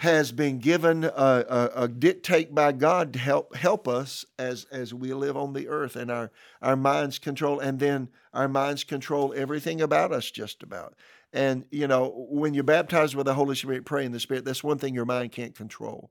[0.00, 4.94] has been given a, a, a, dictate by God to help help us as as
[4.94, 6.30] we live on the earth, and our
[6.62, 10.94] our minds control, and then our minds control everything about us, just about.
[11.34, 14.46] And you know, when you're baptized with the Holy Spirit, pray in the Spirit.
[14.46, 16.10] That's one thing your mind can't control,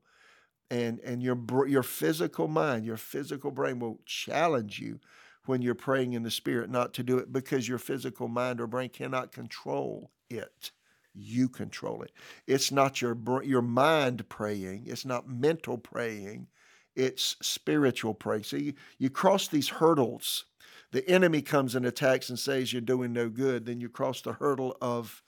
[0.70, 5.00] and and your your physical mind, your physical brain will challenge you
[5.46, 8.66] when you're praying in the Spirit not to do it because your physical mind or
[8.66, 10.70] brain cannot control it
[11.14, 12.12] you control it.
[12.46, 14.84] It's not your your mind praying.
[14.86, 16.48] It's not mental praying.
[16.94, 18.44] It's spiritual praying.
[18.44, 20.44] So you, you cross these hurdles.
[20.92, 23.64] The enemy comes and attacks and says you're doing no good.
[23.64, 25.22] Then you cross the hurdle of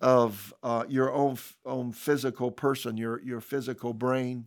[0.00, 4.46] of uh, your own own physical person, your your physical brain,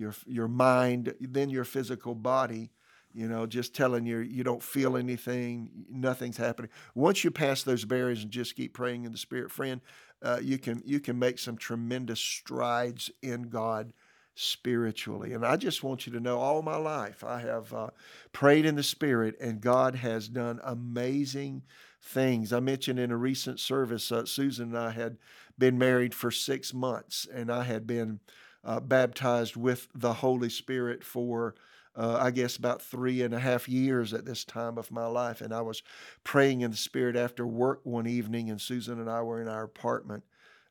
[0.00, 2.70] your your mind, then your physical body,
[3.12, 6.70] you know, just telling you you don't feel anything, nothing's happening.
[6.94, 9.80] Once you pass those barriers and just keep praying in the Spirit, friend,
[10.22, 13.92] uh, you can you can make some tremendous strides in God
[14.34, 15.34] spiritually.
[15.34, 17.90] And I just want you to know, all my life I have uh,
[18.32, 21.62] prayed in the Spirit, and God has done amazing
[22.02, 22.52] things.
[22.52, 25.18] I mentioned in a recent service, uh, Susan and I had
[25.58, 28.20] been married for six months, and I had been
[28.64, 31.54] uh, baptized with the Holy Spirit for
[31.96, 35.40] uh, I guess, about three and a half years at this time of my life.
[35.40, 35.82] And I was
[36.24, 39.64] praying in the Spirit after work one evening, and Susan and I were in our
[39.64, 40.24] apartment.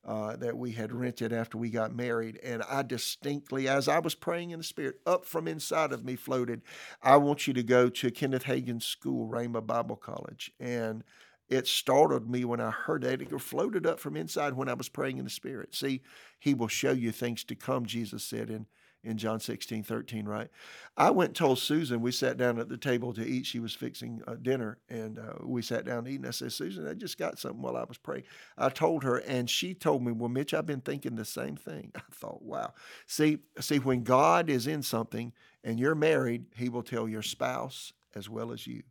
[0.06, 2.40] Uh, that we had rented after we got married.
[2.42, 6.16] And I distinctly, as I was praying in the Spirit, up from inside of me
[6.16, 6.62] floated,
[7.04, 10.54] I want you to go to Kenneth Hagin's school, Rhema Bible College.
[10.58, 11.04] And
[11.50, 13.22] it startled me when I heard that.
[13.22, 15.76] It floated up from inside when I was praying in the Spirit.
[15.76, 16.02] See,
[16.40, 18.68] He will show you things to come, Jesus said in
[19.04, 20.50] in John 16, 13, right?
[20.98, 23.46] I went and told Susan, we sat down at the table to eat.
[23.46, 26.18] She was fixing uh, dinner and uh, we sat down eating.
[26.18, 28.24] And I said, Susan, I just got something while I was praying.
[28.58, 31.92] I told her and she told me, well, Mitch, I've been thinking the same thing.
[31.96, 32.74] I thought, wow.
[33.08, 35.32] See, see, when God is in something
[35.64, 38.84] and you're married, he will tell your spouse as well as you.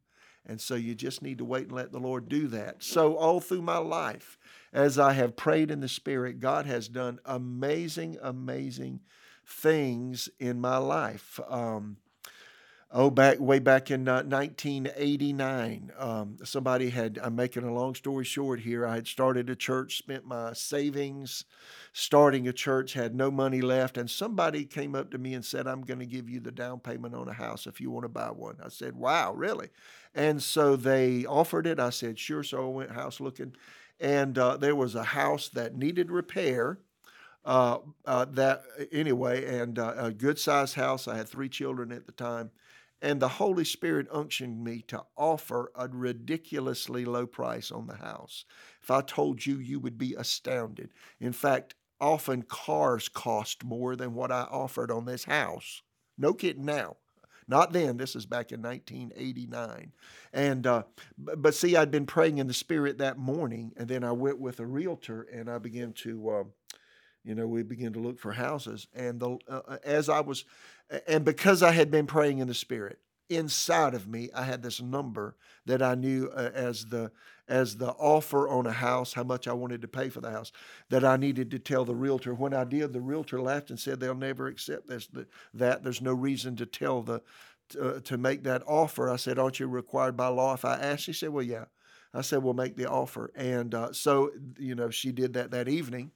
[0.46, 2.82] And so you just need to wait and let the Lord do that.
[2.82, 4.38] So, all through my life,
[4.72, 9.00] as I have prayed in the Spirit, God has done amazing, amazing
[9.44, 11.38] things in my life.
[11.48, 11.98] Um,
[12.90, 17.18] oh, back way back in uh, 1989, um, somebody had.
[17.22, 18.86] I'm making a long story short here.
[18.86, 21.44] I had started a church, spent my savings
[21.92, 25.66] starting a church, had no money left, and somebody came up to me and said,
[25.66, 28.08] "I'm going to give you the down payment on a house if you want to
[28.08, 29.68] buy one." I said, "Wow, really?"
[30.14, 31.78] And so they offered it.
[31.78, 33.54] I said, "Sure." So I went house looking,
[34.00, 36.78] and uh, there was a house that needed repair
[37.44, 38.62] uh, uh, that
[38.92, 41.08] anyway, and uh, a good sized house.
[41.08, 42.50] I had three children at the time,
[43.00, 48.44] and the Holy Spirit unctioned me to offer a ridiculously low price on the house.
[48.82, 50.90] If I told you, you would be astounded.
[51.20, 55.82] In fact, often cars cost more than what I offered on this house.
[56.16, 56.96] No kidding now.
[57.46, 57.96] Not then.
[57.96, 59.92] This is back in 1989.
[60.34, 60.82] And uh,
[61.16, 64.60] but see, I'd been praying in the Spirit that morning, and then I went with
[64.60, 66.44] a realtor, and I began to uh,
[67.28, 68.86] you know, we began to look for houses.
[68.94, 70.46] And the, uh, uh as I was,
[71.06, 74.80] and because I had been praying in the Spirit, inside of me, I had this
[74.80, 77.12] number that I knew uh, as the
[77.46, 80.52] as the offer on a house, how much I wanted to pay for the house,
[80.90, 82.34] that I needed to tell the realtor.
[82.34, 85.08] When I did, the realtor laughed and said they'll never accept this.
[85.52, 87.20] That there's no reason to tell the
[87.78, 89.10] uh, to make that offer.
[89.10, 91.00] I said, aren't you required by law if I ask?
[91.00, 91.66] She said, well, yeah.
[92.14, 93.30] I said, well, make the offer.
[93.34, 96.10] And uh, so, you know, she did that that evening.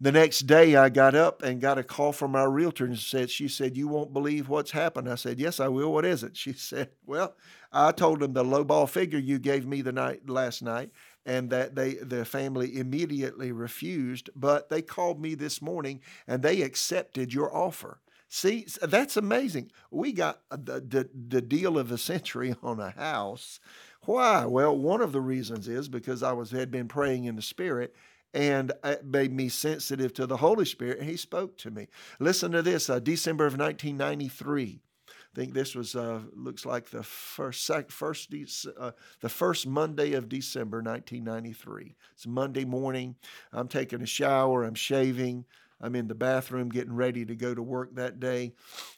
[0.00, 3.30] The next day, I got up and got a call from our realtor and said,
[3.30, 5.10] She said, You won't believe what's happened.
[5.10, 5.92] I said, Yes, I will.
[5.92, 6.36] What is it?
[6.36, 7.34] She said, Well,
[7.72, 10.90] I told them the lowball figure you gave me the night last night,
[11.26, 14.30] and that they the family immediately refused.
[14.36, 17.98] But they called me this morning and they accepted your offer.
[18.28, 19.70] See, that's amazing.
[19.90, 23.58] We got the, the, the deal of the century on a house.
[24.02, 24.44] Why?
[24.44, 27.94] Well, one of the reasons is because I was had been praying in the spirit
[28.34, 31.88] and it made me sensitive to the Holy Spirit, and He spoke to me.
[32.20, 34.80] Listen to this uh, December of 1993.
[35.08, 38.34] I think this was uh, looks like the first sec, first
[38.78, 41.96] uh, the first Monday of December 1993.
[42.14, 43.16] It's Monday morning.
[43.52, 44.64] I'm taking a shower.
[44.64, 45.44] I'm shaving.
[45.80, 48.54] I'm in the bathroom getting ready to go to work that day.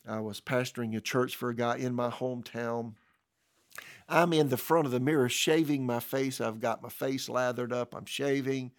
[0.09, 2.95] I was pastoring a church for a guy in my hometown.
[4.09, 6.41] I'm in the front of the mirror shaving my face.
[6.41, 7.95] I've got my face lathered up.
[7.95, 8.72] I'm shaving.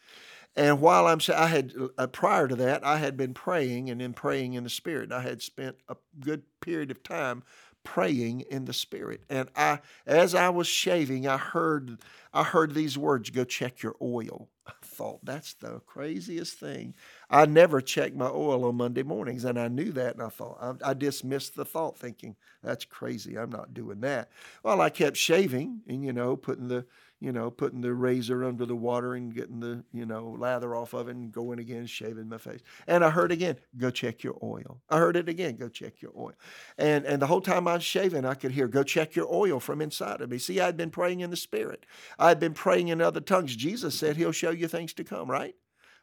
[0.55, 4.13] And while I'm, I had uh, prior to that, I had been praying and then
[4.13, 5.11] praying in the Spirit.
[5.11, 7.43] I had spent a good period of time
[7.83, 9.23] praying in the Spirit.
[9.29, 11.99] And I, as I was shaving, I heard,
[12.33, 16.93] I heard these words: "Go check your oil." I thought that's the craziest thing.
[17.29, 20.57] I never check my oil on Monday mornings, and I knew that, and I thought
[20.61, 23.37] I, I dismissed the thought, thinking that's crazy.
[23.37, 24.29] I'm not doing that.
[24.63, 26.85] Well, I kept shaving, and you know, putting the
[27.21, 30.93] you know, putting the razor under the water and getting the, you know, lather off
[30.93, 32.61] of it and going again, shaving my face.
[32.87, 34.81] And I heard again, go check your oil.
[34.89, 36.33] I heard it again, go check your oil.
[36.79, 39.59] And and the whole time I was shaving, I could hear, go check your oil
[39.59, 40.39] from inside of me.
[40.39, 41.85] See, I'd been praying in the spirit.
[42.17, 43.55] I'd been praying in other tongues.
[43.55, 45.55] Jesus said he'll show you things to come, right?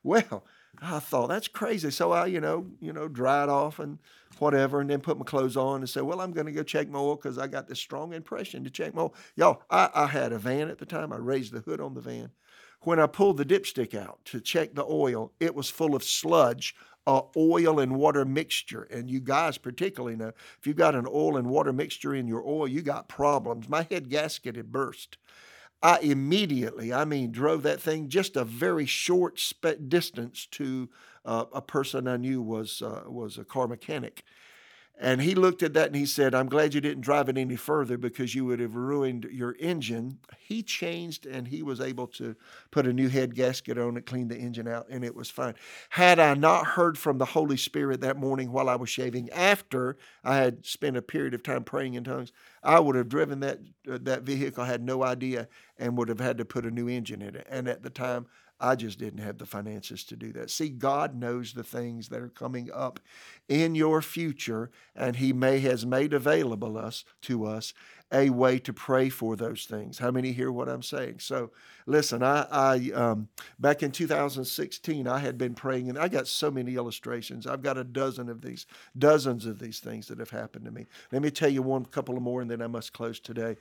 [0.05, 0.45] Well,
[0.81, 1.91] I thought that's crazy.
[1.91, 3.99] So I, you know, you know, dried off and
[4.41, 6.89] whatever, and then put my clothes on and say, "Well, I'm going to go check
[6.89, 10.07] my oil because I got this strong impression to check my oil." Y'all, I, I
[10.07, 11.13] had a van at the time.
[11.13, 12.31] I raised the hood on the van.
[12.83, 16.77] When I pulled the dipstick out to check the oil, it was full of sludge,
[17.07, 18.83] uh, oil and water mixture.
[18.85, 22.47] And you guys particularly know if you've got an oil and water mixture in your
[22.47, 23.69] oil, you got problems.
[23.69, 25.19] My head gasket had burst.
[25.83, 29.41] I immediately, I mean, drove that thing just a very short
[29.89, 30.89] distance to
[31.25, 34.25] uh, a person I knew was uh, was a car mechanic,
[35.01, 37.55] and he looked at that and he said, I'm glad you didn't drive it any
[37.55, 40.19] further because you would have ruined your engine.
[40.39, 42.35] He changed and he was able to
[42.73, 45.55] put a new head gasket on it, clean the engine out, and it was fine.
[45.91, 49.97] Had I not heard from the Holy Spirit that morning while I was shaving, after
[50.25, 52.33] I had spent a period of time praying in tongues,
[52.65, 55.47] I would have driven that, uh, that vehicle, had no idea,
[55.79, 57.47] and would have had to put a new engine in it.
[57.49, 58.27] And at the time,
[58.61, 60.51] I just didn't have the finances to do that.
[60.51, 62.99] See, God knows the things that are coming up
[63.49, 67.73] in your future, and He may has made available us to us
[68.13, 69.99] a way to pray for those things.
[69.99, 71.19] How many hear what I'm saying?
[71.19, 71.51] So,
[71.87, 73.29] listen, I, I um,
[73.59, 77.47] back in 2016, I had been praying, and I got so many illustrations.
[77.47, 80.87] I've got a dozen of these, dozens of these things that have happened to me.
[81.13, 83.57] Let me tell you one couple of more, and then I must close today.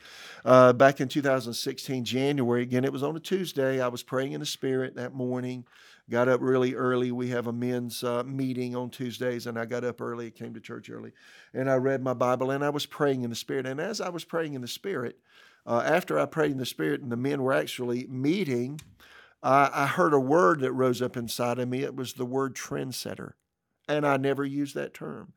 [0.46, 3.82] Uh, back in 2016, January, again, it was on a Tuesday.
[3.82, 5.66] I was praying in the Spirit that morning
[6.10, 7.12] got up really early.
[7.12, 10.60] We have a men's uh, meeting on Tuesdays, and I got up early, came to
[10.60, 11.12] church early,
[11.54, 13.66] and I read my Bible and I was praying in the Spirit.
[13.66, 15.20] And as I was praying in the Spirit,
[15.66, 18.80] uh, after I prayed in the Spirit and the men were actually meeting,
[19.44, 21.84] I, heard a word that rose up inside of me.
[21.84, 23.34] It was the word trendsetter.
[23.88, 25.34] And I never used that term.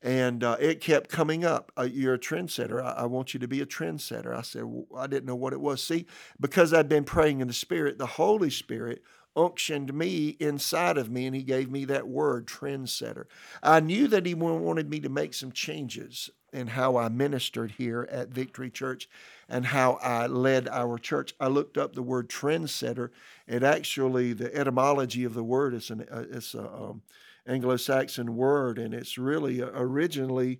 [0.00, 1.72] And uh, it kept coming up.
[1.76, 2.80] Uh, you're a trendsetter.
[2.80, 4.36] I, I, want you to be a trendsetter.
[4.36, 5.82] I said, well, I didn't know what it was.
[5.82, 6.06] See,
[6.38, 9.02] because I'd been praying in the Spirit, the Holy Spirit
[9.38, 13.26] unctioned me inside of me and he gave me that word, trendsetter.
[13.62, 18.08] I knew that he wanted me to make some changes in how I ministered here
[18.10, 19.08] at Victory Church
[19.48, 21.34] and how I led our church.
[21.38, 23.10] I looked up the word trendsetter.
[23.46, 27.02] It actually, the etymology of the word is an uh, it's a um,
[27.46, 30.58] Anglo-Saxon word, and it's really uh, originally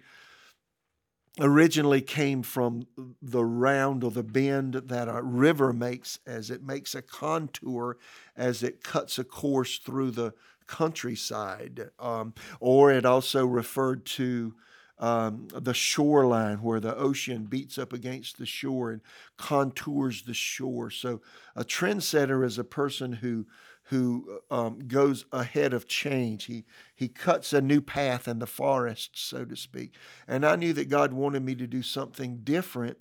[1.41, 2.87] originally came from
[3.23, 7.97] the round or the bend that a river makes as it makes a contour
[8.37, 10.33] as it cuts a course through the
[10.67, 11.91] countryside.
[11.99, 14.55] Um, or it also referred to
[14.99, 19.01] um, the shoreline where the ocean beats up against the shore and
[19.37, 20.91] contours the shore.
[20.91, 21.21] So
[21.55, 23.47] a trendsetter is a person who
[23.89, 26.45] who um, goes ahead of change.
[26.45, 26.65] He,
[26.95, 29.95] he cuts a new path in the forest, so to speak.
[30.27, 32.99] And I knew that God wanted me to do something different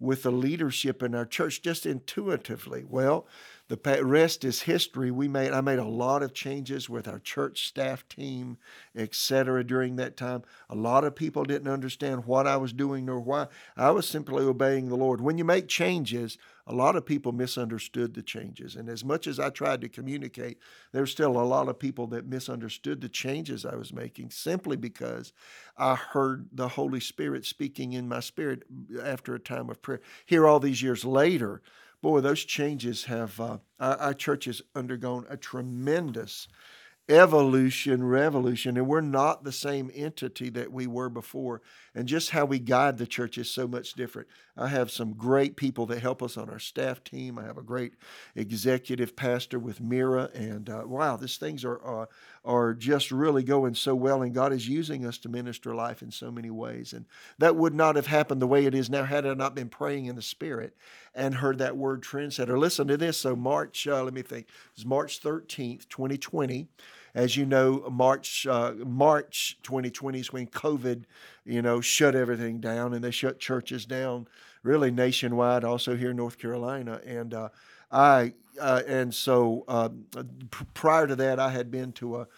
[0.00, 2.82] with the leadership in our church just intuitively.
[2.88, 3.26] Well,
[3.72, 5.10] the rest is history.
[5.10, 8.58] We made I made a lot of changes with our church staff team,
[8.94, 9.64] etc.
[9.64, 13.46] During that time, a lot of people didn't understand what I was doing nor why.
[13.74, 15.22] I was simply obeying the Lord.
[15.22, 19.40] When you make changes, a lot of people misunderstood the changes, and as much as
[19.40, 20.58] I tried to communicate,
[20.92, 25.32] there's still a lot of people that misunderstood the changes I was making simply because
[25.78, 28.64] I heard the Holy Spirit speaking in my spirit
[29.02, 30.02] after a time of prayer.
[30.26, 31.62] Here, all these years later
[32.02, 36.48] boy, those changes have, uh, our, our, church has undergone a tremendous
[37.08, 41.60] evolution, revolution, and we're not the same entity that we were before.
[41.94, 44.28] And just how we guide the church is so much different.
[44.56, 47.38] I have some great people that help us on our staff team.
[47.38, 47.94] I have a great
[48.36, 52.06] executive pastor with Mira, and uh, wow, these things are uh,
[52.44, 54.22] are just really going so well.
[54.22, 56.92] And God is using us to minister life in so many ways.
[56.92, 57.06] And
[57.38, 60.06] that would not have happened the way it is now had I not been praying
[60.06, 60.76] in the Spirit
[61.14, 62.58] and heard that word trendsetter.
[62.58, 63.18] Listen to this.
[63.18, 66.68] So March, uh, let me think, it's March thirteenth, twenty twenty.
[67.14, 71.04] As you know, March uh, March 2020 is when COVID,
[71.44, 74.26] you know, shut everything down, and they shut churches down
[74.62, 77.00] really nationwide, also here in North Carolina.
[77.04, 77.48] And uh,
[77.90, 79.88] I uh, and so uh,
[80.74, 82.28] prior to that, I had been to a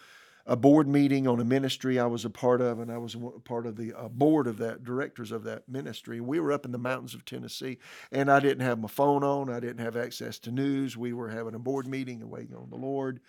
[0.47, 3.65] a board meeting on a ministry I was a part of, and I was part
[3.65, 6.21] of the uh, board of that, directors of that ministry.
[6.21, 7.79] We were up in the mountains of Tennessee,
[8.11, 9.49] and I didn't have my phone on.
[9.49, 10.95] I didn't have access to news.
[10.95, 13.21] We were having a board meeting and waiting on the Lord.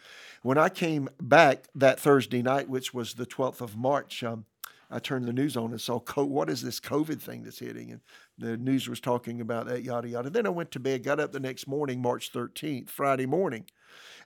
[0.42, 4.44] When I came back that Thursday night, which was the 12th of March, um,
[4.90, 7.90] I turned the news on and saw, what is this COVID thing that's hitting?
[7.90, 8.00] And
[8.38, 10.30] the news was talking about that, yada, yada.
[10.30, 13.64] Then I went to bed, got up the next morning, March 13th, Friday morning,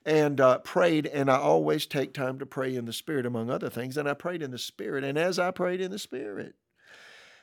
[0.04, 1.06] and uh, prayed.
[1.06, 3.96] And I always take time to pray in the Spirit, among other things.
[3.96, 5.02] And I prayed in the Spirit.
[5.02, 6.54] And as I prayed in the Spirit,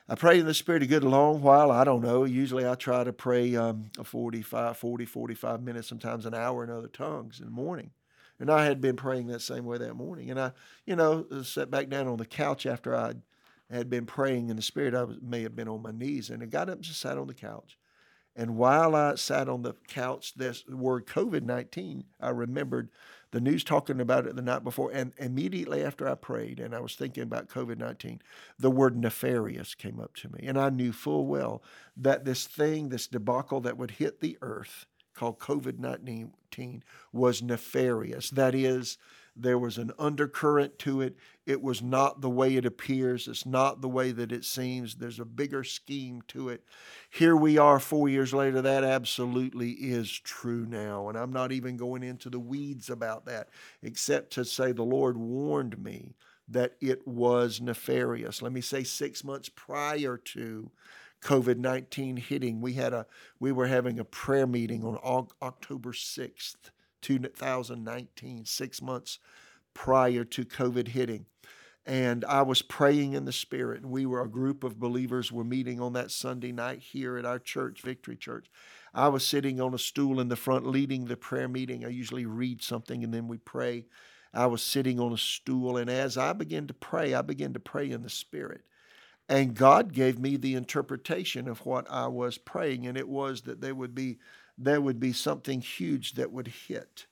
[0.08, 1.70] I prayed in the Spirit a good long while.
[1.70, 2.24] I don't know.
[2.24, 6.88] Usually I try to pray um, 45, 40, 45 minutes, sometimes an hour in other
[6.88, 7.90] tongues in the morning.
[8.40, 10.30] And I had been praying that same way that morning.
[10.30, 10.52] And I,
[10.86, 13.14] you know, sat back down on the couch after I
[13.70, 14.94] had been praying in the Spirit.
[14.94, 16.30] I was, may have been on my knees.
[16.30, 17.76] And I got up and just sat on the couch.
[18.38, 22.88] And while I sat on the couch, this word COVID 19, I remembered
[23.32, 24.92] the news talking about it the night before.
[24.92, 28.22] And immediately after I prayed and I was thinking about COVID 19,
[28.56, 30.46] the word nefarious came up to me.
[30.46, 31.64] And I knew full well
[31.96, 34.86] that this thing, this debacle that would hit the earth
[35.18, 38.30] called COVID 19 was nefarious.
[38.30, 38.98] That is,
[39.34, 41.16] there was an undercurrent to it.
[41.44, 43.26] It was not the way it appears.
[43.26, 44.94] It's not the way that it seems.
[44.94, 46.62] There's a bigger scheme to it.
[47.10, 48.62] Here we are four years later.
[48.62, 51.08] That absolutely is true now.
[51.08, 53.48] And I'm not even going into the weeds about that,
[53.82, 56.14] except to say the Lord warned me
[56.48, 58.40] that it was nefarious.
[58.40, 60.70] Let me say six months prior to
[61.20, 63.06] COVID 19 hitting, we, had a,
[63.40, 66.70] we were having a prayer meeting on October 6th
[67.02, 69.18] 2019, six months
[69.74, 71.26] prior to COVID hitting.
[71.86, 73.86] And I was praying in the Spirit.
[73.86, 77.38] We were a group of believers were meeting on that Sunday night here at our
[77.38, 78.50] church, Victory Church.
[78.92, 81.84] I was sitting on a stool in the front leading the prayer meeting.
[81.84, 83.86] I usually read something and then we pray.
[84.34, 87.60] I was sitting on a stool, and as I began to pray, I began to
[87.60, 88.60] pray in the Spirit.
[89.28, 93.60] And God gave me the interpretation of what I was praying, and it was that
[93.60, 94.18] there would be
[94.60, 97.06] there would be something huge that would hit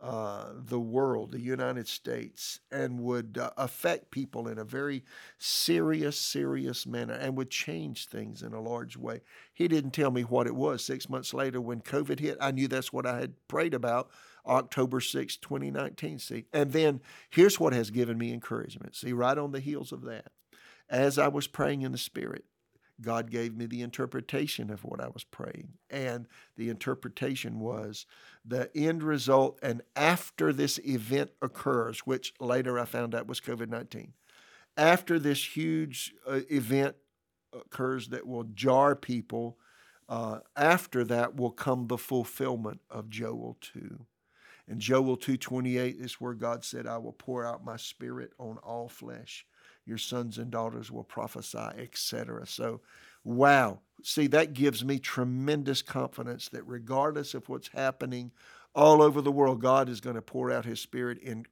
[0.00, 5.04] uh, the world, the United States, and would uh, affect people in a very
[5.36, 9.20] serious, serious manner and would change things in a large way.
[9.52, 10.82] He didn't tell me what it was.
[10.82, 14.08] Six months later, when COVID hit, I knew that's what I had prayed about
[14.46, 16.18] October 6, 2019.
[16.18, 18.96] See, and then here's what has given me encouragement.
[18.96, 20.32] See, right on the heels of that,
[20.90, 22.44] as I was praying in the Spirit,
[23.00, 25.74] God gave me the interpretation of what I was praying.
[25.88, 26.26] And
[26.56, 28.04] the interpretation was
[28.44, 29.58] the end result.
[29.62, 34.12] And after this event occurs, which later I found out was COVID 19,
[34.76, 36.96] after this huge uh, event
[37.52, 39.58] occurs that will jar people,
[40.08, 44.06] uh, after that will come the fulfillment of Joel 2.
[44.68, 48.88] And Joel 2:28 is where God said, "I will pour out my spirit on all
[48.88, 49.46] flesh."
[49.86, 52.46] Your sons and daughters will prophesy, etc.
[52.46, 52.80] So,
[53.24, 53.80] wow.
[54.02, 58.30] See, that gives me tremendous confidence that regardless of what's happening
[58.74, 61.44] all over the world, God is going to pour out His Spirit in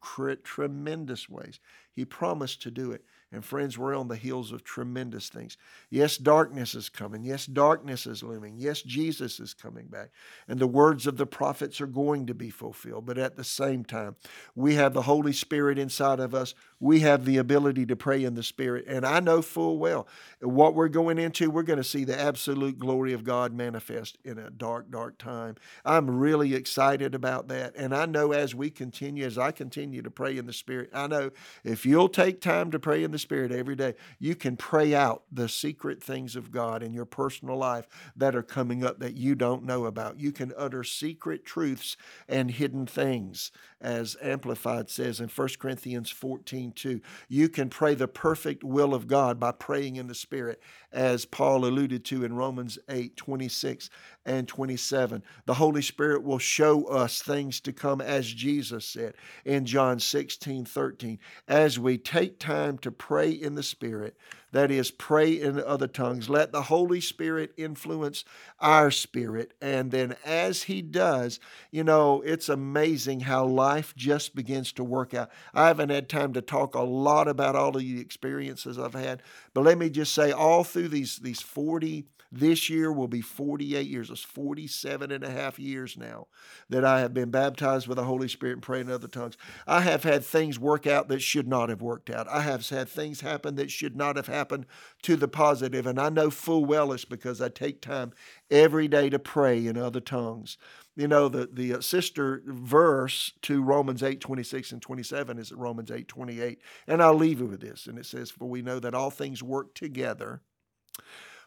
[0.44, 1.60] tremendous ways.
[1.92, 3.02] He promised to do it.
[3.30, 5.58] And friends, we're on the heels of tremendous things.
[5.90, 7.22] Yes, darkness is coming.
[7.24, 8.54] Yes, darkness is looming.
[8.56, 10.10] Yes, Jesus is coming back.
[10.46, 13.04] And the words of the prophets are going to be fulfilled.
[13.04, 14.16] But at the same time,
[14.54, 16.54] we have the Holy Spirit inside of us.
[16.80, 18.84] We have the ability to pray in the Spirit.
[18.86, 20.06] And I know full well
[20.40, 24.38] what we're going into, we're going to see the absolute glory of God manifest in
[24.38, 25.56] a dark, dark time.
[25.84, 27.74] I'm really excited about that.
[27.76, 31.06] And I know as we continue, as I continue to pray in the Spirit, I
[31.06, 31.30] know
[31.64, 35.24] if you'll take time to pray in the Spirit every day, you can pray out
[35.32, 39.34] the secret things of God in your personal life that are coming up that you
[39.34, 40.20] don't know about.
[40.20, 41.96] You can utter secret truths
[42.28, 43.50] and hidden things
[43.80, 47.00] as Amplified says in 1 Corinthians 14 2.
[47.28, 50.60] You can pray the perfect will of God by praying in the Spirit,
[50.92, 53.90] as Paul alluded to in Romans 8 26
[54.26, 55.22] and 27.
[55.46, 59.14] The Holy Spirit will show us things to come, as Jesus said
[59.44, 61.18] in John 16 13.
[61.46, 64.16] As we take time to pray in the Spirit,
[64.52, 66.28] that is, pray in other tongues.
[66.28, 68.24] Let the Holy Spirit influence
[68.60, 69.52] our spirit.
[69.60, 71.38] And then as He does,
[71.70, 75.30] you know, it's amazing how life just begins to work out.
[75.52, 79.22] I haven't had time to talk a lot about all of the experiences I've had,
[79.54, 83.86] but let me just say, all through these, these 40 this year will be 48
[83.86, 84.10] years.
[84.10, 86.26] It's 47 and a half years now
[86.68, 89.36] that I have been baptized with the Holy Spirit and praying in other tongues.
[89.66, 92.28] I have had things work out that should not have worked out.
[92.28, 94.66] I have had things happen that should not have happened
[95.02, 98.12] to the positive, and I know full well it's because I take time
[98.50, 100.58] every day to pray in other tongues.
[100.96, 105.92] You know, the, the uh, sister verse to Romans 8 26 and 27 is Romans
[105.92, 106.58] 8 28.
[106.88, 107.86] And I'll leave you with this.
[107.86, 110.42] And it says, For we know that all things work together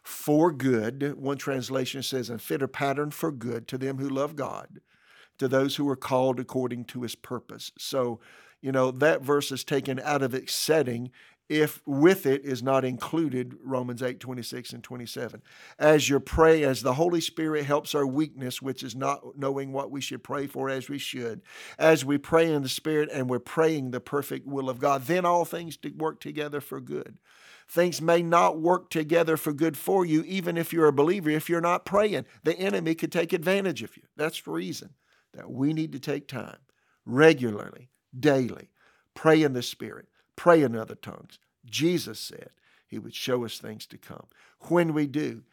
[0.02, 1.16] for good.
[1.18, 4.82] One translation says, and fit a pattern for good to them who love God,
[5.38, 7.72] to those who are called according to his purpose.
[7.78, 8.20] So,
[8.62, 11.12] you know, that verse is taken out of its setting
[11.50, 15.42] if with it is not included Romans 8, 26 and 27.
[15.78, 19.92] As you pray, as the Holy Spirit helps our weakness, which is not knowing what
[19.92, 21.42] we should pray for as we should,
[21.78, 25.26] as we pray in the Spirit and we're praying the perfect will of God, then
[25.26, 27.18] all things work together for good
[27.72, 31.30] things may not work together for good for you, even if you're a believer.
[31.30, 34.04] If you're not praying, the enemy could take advantage of you.
[34.18, 34.90] That's the reason
[35.34, 36.58] that we need to take time
[37.06, 38.70] regularly, daily,
[39.14, 41.40] pray in the Spirit, pray in other tongues.
[41.66, 42.50] Jesus said
[42.88, 44.26] he would show us things to come.
[44.68, 45.44] When we do,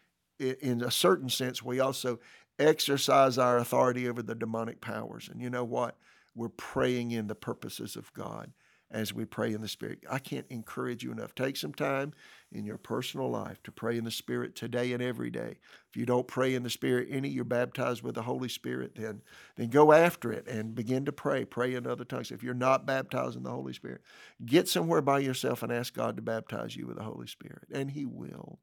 [0.40, 2.18] in a certain sense, we also
[2.58, 5.28] exercise our authority over the demonic powers.
[5.32, 5.96] And you know what?
[6.34, 8.50] We're praying in the purposes of God
[8.90, 9.98] as we pray in the Spirit.
[10.10, 11.34] I can't encourage you enough.
[11.34, 12.14] Take some time
[12.50, 15.58] in your personal life to pray in the Spirit today and every day.
[15.90, 19.20] If you don't pray in the Spirit any, you're baptized with the Holy Spirit, then,
[19.56, 21.44] then go after it and begin to pray.
[21.44, 22.30] Pray in other tongues.
[22.30, 24.00] If you're not baptized in the Holy Spirit,
[24.44, 27.90] get somewhere by yourself and ask God to baptize you with the Holy Spirit, and
[27.90, 28.60] He will.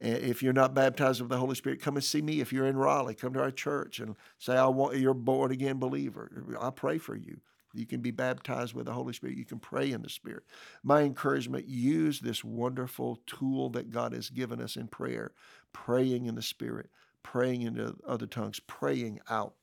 [0.00, 2.40] If you're not baptized with the Holy Spirit, come and see me.
[2.40, 5.52] If you're in Raleigh, come to our church and say, I want you're a born
[5.52, 6.44] again believer.
[6.60, 7.38] I'll pray for you.
[7.74, 9.36] You can be baptized with the Holy Spirit.
[9.36, 10.44] You can pray in the Spirit.
[10.82, 15.32] My encouragement use this wonderful tool that God has given us in prayer,
[15.72, 16.90] praying in the Spirit,
[17.22, 19.54] praying in other tongues, praying out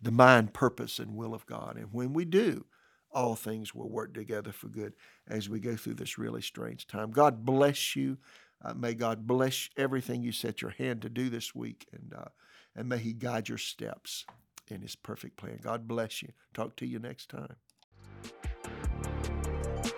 [0.00, 1.76] the mind, purpose, and will of God.
[1.76, 2.66] And when we do,
[3.10, 4.94] all things will work together for good
[5.28, 7.10] as we go through this really strange time.
[7.10, 8.18] God bless you.
[8.62, 12.28] Uh, may God bless everything you set your hand to do this week, and uh,
[12.74, 14.24] and may He guide your steps
[14.68, 15.58] in His perfect plan.
[15.62, 16.30] God bless you.
[16.52, 17.56] Talk to you next time.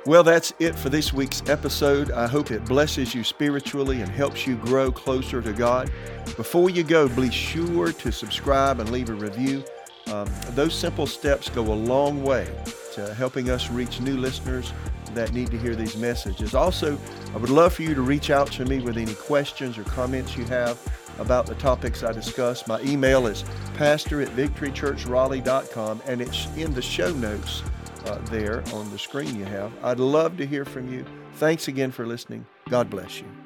[0.05, 2.12] Well, that's it for this week's episode.
[2.12, 5.91] I hope it blesses you spiritually and helps you grow closer to God.
[6.37, 9.64] Before you go, be sure to subscribe and leave a review.
[10.07, 12.47] Um, those simple steps go a long way
[12.93, 14.73] to helping us reach new listeners
[15.14, 16.55] that need to hear these messages.
[16.55, 16.97] Also,
[17.35, 20.37] I would love for you to reach out to me with any questions or comments
[20.37, 20.79] you have
[21.19, 22.67] about the topics I discuss.
[22.67, 23.45] My email is
[23.75, 27.62] pastor at victorychurchraleigh.com, and it's in the show notes
[28.07, 29.73] uh, there on the screen you have.
[29.83, 31.05] I'd love to hear from you.
[31.35, 32.47] Thanks again for listening.
[32.69, 33.45] God bless you.